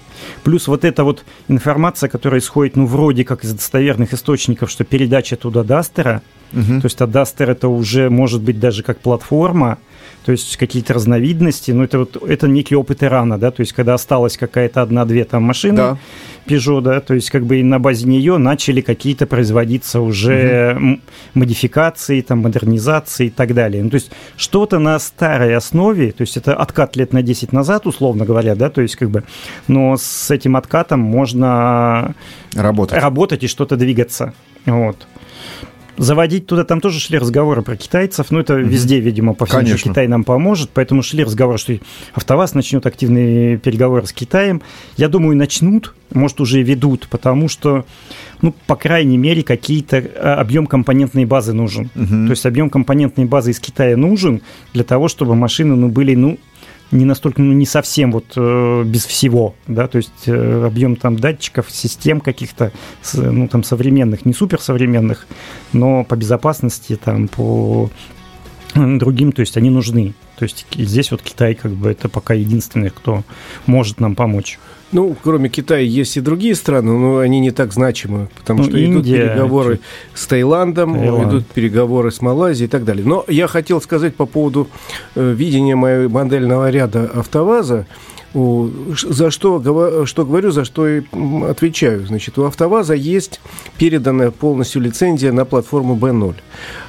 Плюс 0.44 0.68
вот 0.68 0.86
эта 0.86 1.04
вот 1.04 1.24
информация, 1.48 2.10
которая 2.10 2.40
исходит, 2.40 2.76
ну, 2.76 2.86
вроде 2.86 3.24
как 3.24 3.44
из 3.44 3.54
достоверных 3.54 4.14
источников, 4.14 4.70
что 4.70 4.84
передача 4.84 5.36
туда 5.36 5.64
Дастера, 5.64 6.22
угу. 6.54 6.82
то 6.82 6.86
есть 6.86 7.02
а 7.02 7.08
Дастер 7.08 7.52
это 7.52 7.68
уже 7.68 8.10
может 8.10 8.42
быть 8.42 8.60
даже 8.60 8.84
как 8.84 9.00
платформа, 9.00 9.78
то 10.26 10.32
есть 10.32 10.58
какие-то 10.58 10.94
разновидности, 10.94 11.72
ну, 11.72 11.84
это 11.84 12.00
вот 12.00 12.22
это 12.28 12.48
некий 12.48 12.76
опыт 12.76 13.04
Ирана, 13.04 13.40
да, 13.40 13.50
то 13.50 13.62
есть 13.62 13.74
когда 13.74 13.96
осталась 13.96 14.38
какая-то 14.38 14.82
одна-две 14.82 15.26
там 15.26 15.44
машины, 15.44 15.78
да. 15.78 15.98
Peugeot, 16.46 16.82
да, 16.82 17.00
то 17.02 17.14
есть 17.14 17.30
как 17.30 17.46
бы 17.46 17.64
на 17.64 17.80
базе 17.80 18.08
нее 18.08 18.38
начали 18.38 18.82
какие-то 18.82 19.26
производиться 19.26 20.02
уже 20.02 20.76
угу. 20.76 21.00
модификации, 21.34 22.22
там, 22.22 22.40
модернизации 22.40 23.28
и 23.28 23.30
так 23.30 23.54
далее. 23.54 23.84
Ну, 23.84 23.90
то 23.90 23.96
есть 23.96 24.12
что-то 24.38 24.80
на 24.80 25.00
старой 25.00 25.56
основе, 25.56 26.12
то 26.12 26.22
есть 26.22 26.38
это 26.38 26.56
откат 26.56 26.96
лет 26.96 27.14
на 27.14 27.24
10 27.24 27.52
назад, 27.52 27.88
условно 27.88 28.26
говоря, 28.26 28.56
да, 28.56 28.70
то 28.70 28.82
есть 28.82 28.96
как 28.96 29.10
бы, 29.10 29.24
но 29.68 29.98
с 29.98 30.04
этим 30.32 30.56
откатом 30.56 31.00
можно 31.00 32.16
работать, 32.54 33.02
работать 33.02 33.44
и 33.44 33.48
что-то 33.48 33.76
двигаться. 33.76 34.34
Вот 34.66 35.08
заводить 36.02 36.48
туда, 36.48 36.64
там 36.64 36.82
тоже 36.82 37.00
шли 37.00 37.18
разговоры 37.18 37.62
про 37.62 37.76
китайцев, 37.76 38.32
ну 38.32 38.40
это 38.40 38.54
mm-hmm. 38.54 38.64
везде, 38.64 39.00
видимо, 39.00 39.34
по 39.34 39.46
всему, 39.46 39.66
что 39.78 39.90
Китай 39.90 40.08
нам 40.08 40.24
поможет, 40.24 40.72
поэтому 40.74 41.04
шли 41.04 41.24
разговоры, 41.24 41.58
что 41.58 41.78
АвтоВАЗ 42.14 42.56
начнет 42.56 42.86
активные 42.86 43.58
переговоры 43.58 44.06
с 44.06 44.14
Китаем. 44.14 44.62
Я 44.98 45.10
думаю, 45.10 45.38
начнут, 45.38 45.94
может, 46.12 46.42
уже 46.42 46.62
и 46.62 46.64
ведут, 46.64 47.08
потому 47.10 47.48
что, 47.50 47.86
ну, 48.42 48.54
по 48.68 48.76
крайней 48.76 49.18
мере, 49.18 49.44
какие-то 49.44 49.98
а, 49.98 50.36
объем 50.36 50.66
компонентной 50.66 51.26
базы 51.26 51.54
нужен. 51.54 51.92
Mm-hmm. 51.96 52.26
То 52.26 52.32
есть 52.32 52.46
объем 52.46 52.70
компонентной 52.70 53.26
базы 53.26 53.52
из 53.52 53.60
Китая 53.60 53.96
нужен 53.96 54.42
для 54.74 54.84
того, 54.84 55.08
чтобы 55.08 55.36
машины, 55.36 55.76
ну, 55.76 55.90
были, 55.90 56.16
ну, 56.16 56.40
не 56.92 57.06
настолько, 57.06 57.42
ну, 57.42 57.54
не 57.54 57.66
совсем 57.66 58.12
вот 58.12 58.34
э, 58.36 58.84
без 58.86 59.06
всего, 59.06 59.56
да, 59.68 59.88
то 59.88 59.98
есть 59.98 60.28
э, 60.28 60.66
объем 60.66 60.96
там 60.96 61.18
датчиков, 61.18 61.72
систем 61.72 62.22
каких-то, 62.22 62.72
ну, 63.14 63.48
там 63.48 63.64
современных, 63.64 64.26
не 64.26 64.34
суперсовременных, 64.34 65.28
но 65.74 66.04
по 66.04 66.16
безопасности, 66.16 67.00
там, 67.02 67.28
по 67.28 67.90
другим, 68.76 69.32
то 69.32 69.42
есть 69.42 69.58
они 69.58 69.70
нужны. 69.70 70.14
То 70.42 70.46
есть 70.46 70.66
здесь 70.74 71.12
вот 71.12 71.22
Китай 71.22 71.54
как 71.54 71.72
бы 71.74 71.92
это 71.92 72.10
пока 72.10 72.34
единственный, 72.34 72.90
кто 72.90 73.22
может 73.68 74.00
нам 74.00 74.16
помочь. 74.16 74.58
Ну, 74.92 75.16
кроме 75.22 75.50
Китая 75.50 75.82
есть 75.82 76.18
и 76.18 76.20
другие 76.20 76.56
страны, 76.56 76.94
но 76.94 77.20
они 77.20 77.40
не 77.40 77.52
так 77.52 77.72
значимы, 77.74 78.28
потому 78.36 78.64
ну, 78.64 78.70
что 78.70 78.78
Индия, 78.80 78.92
идут 78.94 79.06
переговоры 79.06 79.80
с 80.16 80.26
Таиландом, 80.26 80.96
Таиланд. 80.96 81.30
идут 81.30 81.46
переговоры 81.46 82.10
с 82.10 82.22
Малайзией 82.22 82.66
и 82.66 82.72
так 82.72 82.86
далее. 82.86 83.06
Но 83.06 83.24
я 83.28 83.46
хотел 83.46 83.80
сказать 83.82 84.16
по 84.16 84.26
поводу 84.26 84.68
э, 85.14 85.32
видения 85.32 85.76
моего 85.76 86.10
модельного 86.10 86.72
ряда 86.72 87.04
АвтоВАЗа 87.14 87.86
за 88.34 89.32
что, 89.32 90.06
что 90.06 90.26
говорю, 90.26 90.52
за 90.52 90.64
что 90.64 90.88
и 90.88 91.02
отвечаю. 91.48 92.06
Значит, 92.08 92.38
у 92.38 92.44
АвтоВАЗа 92.44 92.94
есть 92.94 93.42
переданная 93.78 94.32
полностью 94.32 94.82
лицензия 94.82 95.32
на 95.32 95.46
платформу 95.46 95.96
B0. 95.96 96.36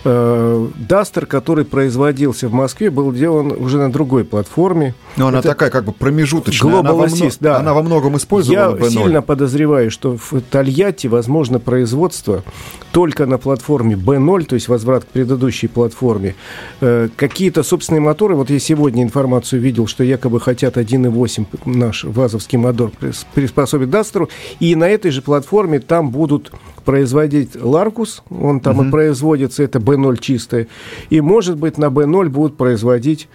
Э, 0.04 0.68
Дастер, 0.76 1.26
который 1.26 1.64
производился 1.64 2.48
в 2.48 2.52
Москве, 2.52 2.90
был 2.90 3.12
сделан 3.12 3.52
уже 3.52 3.78
на 3.78 3.90
другой 3.90 4.24
платформе. 4.24 4.94
Но 5.16 5.28
она 5.28 5.40
Это 5.40 5.48
такая 5.48 5.70
как 5.70 5.84
бы 5.84 5.92
промежуточная. 5.92 6.72
Global 6.72 6.80
она, 6.80 6.92
во, 6.92 7.06
Assist, 7.06 7.38
да. 7.40 7.58
она 7.58 7.74
во 7.74 7.82
многом 7.82 8.16
использовала 8.16 8.76
Я 8.76 8.86
B0. 8.86 8.90
сильно 8.90 9.22
подозреваю, 9.22 9.90
что 9.90 10.16
в 10.16 10.40
Тольятти 10.50 11.08
возможно 11.08 11.58
производство 11.58 12.44
только 12.92 13.26
на 13.26 13.38
платформе 13.38 13.96
B0, 13.96 14.44
то 14.44 14.54
есть 14.54 14.68
возврат 14.68 15.04
к 15.04 15.08
предыдущей 15.08 15.66
платформе. 15.66 16.34
Э, 16.80 17.08
какие-то 17.16 17.62
собственные 17.62 18.00
моторы, 18.00 18.36
вот 18.36 18.50
я 18.50 18.58
сегодня 18.58 19.02
информацию 19.02 19.60
видел, 19.60 19.86
что 19.86 20.04
якобы 20.04 20.40
хотят 20.40 20.76
1.8 20.76 21.31
наш 21.64 22.04
вазовский 22.04 22.58
мотор 22.58 22.92
приспособить 23.34 23.90
Дастеру, 23.90 24.28
и 24.60 24.74
на 24.74 24.88
этой 24.88 25.10
же 25.10 25.22
платформе 25.22 25.80
там 25.80 26.10
будут 26.10 26.52
производить 26.82 27.50
Ларгус, 27.60 28.22
он 28.30 28.60
там 28.60 28.78
угу. 28.78 28.88
и 28.88 28.90
производится, 28.90 29.62
это 29.62 29.78
B0 29.78 30.18
чистое, 30.20 30.68
и, 31.10 31.20
может 31.20 31.56
быть, 31.56 31.78
на 31.78 31.86
B0 31.86 32.28
будут 32.28 32.56
производить, 32.56 33.28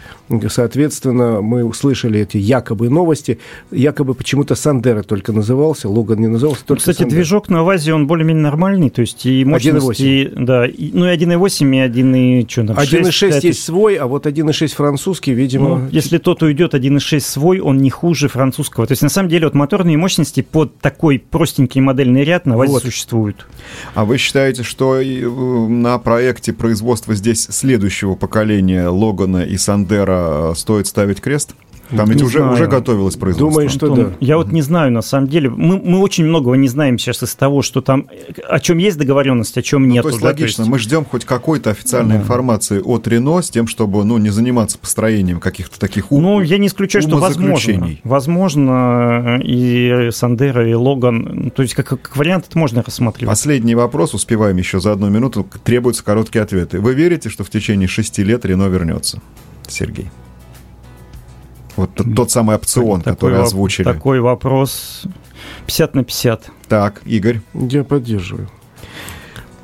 соответственно, 0.49 1.41
мы 1.41 1.63
услышали 1.63 2.21
эти 2.21 2.37
якобы 2.37 2.89
новости, 2.89 3.39
якобы 3.71 4.13
почему-то 4.13 4.55
Сандеро 4.55 5.03
только 5.03 5.33
назывался, 5.33 5.89
Логан 5.89 6.19
не 6.19 6.27
назывался, 6.27 6.65
только 6.65 6.79
Кстати, 6.79 6.97
Сандеро. 6.97 7.15
движок 7.15 7.49
на 7.49 7.63
ВАЗе, 7.63 7.93
он 7.93 8.07
более-менее 8.07 8.43
нормальный, 8.43 8.89
то 8.89 9.01
есть 9.01 9.25
и 9.25 9.45
мощности, 9.45 10.31
да, 10.35 10.65
и, 10.65 10.91
ну 10.93 11.05
и 11.05 11.15
1.8, 11.15 11.75
и 11.75 11.79
1, 11.79 12.49
что 12.49 12.67
там, 12.67 12.77
1.6 12.77 13.39
есть 13.43 13.63
свой, 13.63 13.95
а 13.95 14.07
вот 14.07 14.25
1.6 14.25 14.75
французский, 14.75 15.33
видимо... 15.33 15.69
Ну, 15.69 15.87
если 15.91 16.17
тот 16.17 16.43
уйдет, 16.43 16.73
1.6 16.73 17.19
свой, 17.19 17.59
он 17.59 17.77
не 17.77 17.89
хуже 17.89 18.27
французского. 18.27 18.87
То 18.87 18.93
есть, 18.93 19.01
на 19.01 19.09
самом 19.09 19.29
деле, 19.29 19.45
вот 19.45 19.55
моторные 19.55 19.97
мощности 19.97 20.41
под 20.41 20.77
такой 20.79 21.19
простенький 21.19 21.81
модельный 21.81 22.23
ряд 22.23 22.45
на 22.45 22.57
ВАЗе 22.57 22.73
вот. 22.73 22.83
существуют. 22.83 23.36
А 23.93 24.05
вы 24.05 24.17
считаете, 24.17 24.63
что 24.63 25.01
э, 25.01 25.27
на 25.27 25.97
проекте 25.97 26.53
производства 26.53 27.15
здесь 27.15 27.43
следующего 27.43 28.15
поколения 28.15 28.87
Логана 28.87 29.43
и 29.43 29.57
Сандера 29.57 30.51
э, 30.51 30.55
стоит 30.55 30.87
ставить 30.87 31.21
крест? 31.21 31.53
Там 31.95 32.09
ведь 32.09 32.21
уже, 32.21 32.43
уже 32.43 32.67
готовилось 32.67 33.15
производство. 33.15 33.49
Думаю, 33.49 33.69
что 33.69 33.87
Антон, 33.87 34.05
да. 34.09 34.17
Я 34.19 34.37
вот 34.37 34.51
не 34.51 34.61
знаю, 34.61 34.91
на 34.91 35.01
самом 35.01 35.27
деле. 35.27 35.49
Мы, 35.49 35.77
мы 35.77 35.99
очень 35.99 36.25
многого 36.25 36.55
не 36.55 36.67
знаем 36.67 36.97
сейчас 36.97 37.23
из 37.23 37.33
того, 37.35 37.61
что 37.61 37.81
там, 37.81 38.07
о 38.47 38.59
чем 38.59 38.77
есть 38.77 38.97
договоренность, 38.97 39.57
о 39.57 39.61
чем 39.61 39.87
нет. 39.87 40.03
Ну, 40.03 40.09
то 40.09 40.15
есть 40.15 40.21
да, 40.21 40.27
логично, 40.27 40.55
то 40.55 40.61
есть... 40.63 40.71
мы 40.71 40.79
ждем 40.79 41.05
хоть 41.05 41.25
какой-то 41.25 41.69
официальной 41.69 42.15
да. 42.15 42.21
информации 42.21 42.81
от 42.81 43.07
Рено 43.07 43.41
с 43.41 43.49
тем, 43.49 43.67
чтобы 43.67 44.03
ну, 44.03 44.17
не 44.17 44.29
заниматься 44.29 44.77
построением 44.77 45.39
каких-то 45.39 45.79
таких 45.79 46.11
ум... 46.11 46.23
Ну, 46.23 46.41
я 46.41 46.57
не 46.57 46.67
исключаю, 46.67 47.03
что 47.03 47.17
возможно. 47.17 47.89
Возможно, 48.03 49.39
и 49.43 50.09
Сандера, 50.11 50.69
и 50.69 50.73
Логан. 50.73 51.51
То 51.55 51.61
есть, 51.61 51.73
как, 51.73 51.87
как 51.87 52.17
вариант, 52.17 52.47
это 52.49 52.57
можно 52.57 52.83
рассматривать. 52.83 53.29
Последний 53.29 53.75
вопрос, 53.75 54.13
успеваем 54.13 54.57
еще 54.57 54.79
за 54.79 54.91
одну 54.91 55.09
минуту. 55.09 55.47
Требуются 55.63 56.03
короткие 56.03 56.41
ответы. 56.41 56.79
Вы 56.79 56.93
верите, 56.93 57.29
что 57.29 57.43
в 57.43 57.49
течение 57.49 57.87
шести 57.87 58.23
лет 58.23 58.45
Рено 58.45 58.67
вернется? 58.67 59.21
Сергей. 59.67 60.09
Вот 61.77 61.91
тот 62.15 62.31
самый 62.31 62.55
опцион, 62.55 63.01
такой 63.01 63.15
который 63.15 63.41
озвучили. 63.43 63.85
Такой 63.85 64.19
вопрос 64.19 65.03
50 65.67 65.95
на 65.95 66.03
50. 66.03 66.49
Так, 66.67 67.01
Игорь. 67.05 67.41
Я 67.53 67.83
поддерживаю. 67.83 68.49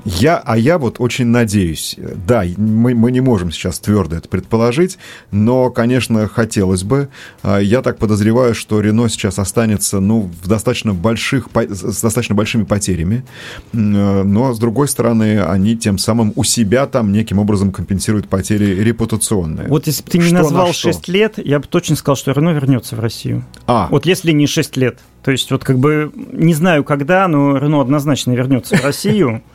Я, 0.05 0.37
а 0.37 0.57
я 0.57 0.77
вот 0.77 0.99
очень 0.99 1.27
надеюсь, 1.27 1.95
да, 2.27 2.43
мы, 2.57 2.93
мы 2.93 3.11
не 3.11 3.21
можем 3.21 3.51
сейчас 3.51 3.79
твердо 3.79 4.17
это 4.17 4.27
предположить, 4.27 4.97
но, 5.31 5.69
конечно, 5.69 6.27
хотелось 6.27 6.83
бы. 6.83 7.09
А, 7.41 7.59
я 7.59 7.81
так 7.81 7.97
подозреваю, 7.97 8.53
что 8.53 8.81
Рено 8.81 9.07
сейчас 9.07 9.39
останется, 9.39 9.99
ну, 9.99 10.29
в 10.41 10.47
достаточно 10.47 10.93
больших, 10.93 11.47
с 11.53 12.01
достаточно 12.01 12.35
большими 12.35 12.63
потерями, 12.63 13.23
но, 13.71 14.53
с 14.53 14.59
другой 14.59 14.87
стороны, 14.87 15.41
они 15.41 15.77
тем 15.77 15.97
самым 15.97 16.33
у 16.35 16.43
себя 16.43 16.85
там 16.85 17.11
неким 17.11 17.39
образом 17.39 17.71
компенсируют 17.71 18.27
потери 18.27 18.83
репутационные. 18.83 19.67
Вот 19.67 19.87
если 19.87 20.03
бы 20.03 20.09
ты 20.09 20.17
не 20.17 20.25
что 20.25 20.35
назвал 20.35 20.73
6 20.73 21.07
лет, 21.07 21.37
я 21.37 21.59
бы 21.59 21.67
точно 21.67 21.95
сказал, 21.95 22.15
что 22.15 22.31
Рено 22.31 22.49
вернется 22.49 22.95
в 22.95 22.99
Россию. 22.99 23.45
А. 23.67 23.87
Вот 23.89 24.05
если 24.05 24.31
не 24.31 24.47
6 24.47 24.77
лет. 24.77 24.99
То 25.23 25.31
есть 25.31 25.49
вот 25.51 25.63
как 25.63 25.79
бы 25.79 26.11
не 26.31 26.53
знаю 26.53 26.83
когда, 26.83 27.27
но 27.27 27.57
Рено 27.57 27.81
однозначно 27.81 28.33
вернется 28.33 28.75
в 28.77 28.83
Россию. 28.83 29.41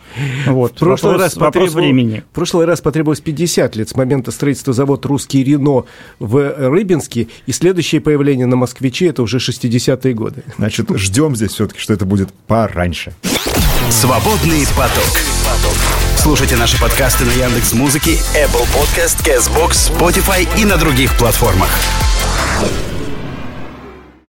Вот. 0.47 0.73
В 0.73 0.79
прошлый 0.79 1.13
вопрос, 1.13 1.35
раз 1.35 1.37
вопрос 1.37 1.75
времени. 1.75 2.25
В 2.33 2.35
прошлый 2.35 2.65
раз 2.65 2.81
потребовалось 2.81 3.21
50 3.21 3.77
лет 3.77 3.91
с 3.91 3.95
момента 3.95 4.31
строительства 4.31 4.73
завода 4.73 5.07
«Русский 5.07 5.45
Рено» 5.45 5.85
в 6.19 6.69
Рыбинске, 6.71 7.29
и 7.45 7.53
следующее 7.53 8.01
появление 8.01 8.47
на 8.47 8.57
«Москвиче»— 8.57 9.07
это 9.09 9.23
уже 9.23 9.37
60-е 9.37 10.15
годы. 10.15 10.45
Значит, 10.57 10.89
ждем 10.97 11.37
здесь 11.37 11.53
все-таки, 11.53 11.79
что 11.79 11.93
это 11.93 12.07
будет 12.07 12.33
пораньше. 12.47 13.13
Свободный 13.91 14.65
поток. 14.77 15.21
Слушайте 16.17 16.57
наши 16.57 16.81
подкасты 16.81 17.25
на 17.27 17.33
Яндекс 17.33 17.75
Музыке, 17.75 18.13
Apple 18.35 18.67
Podcast, 18.75 19.23
Castbox, 19.25 19.93
Spotify 19.93 20.49
и 20.59 20.65
на 20.65 20.79
других 20.79 21.17
платформах. 21.19 21.71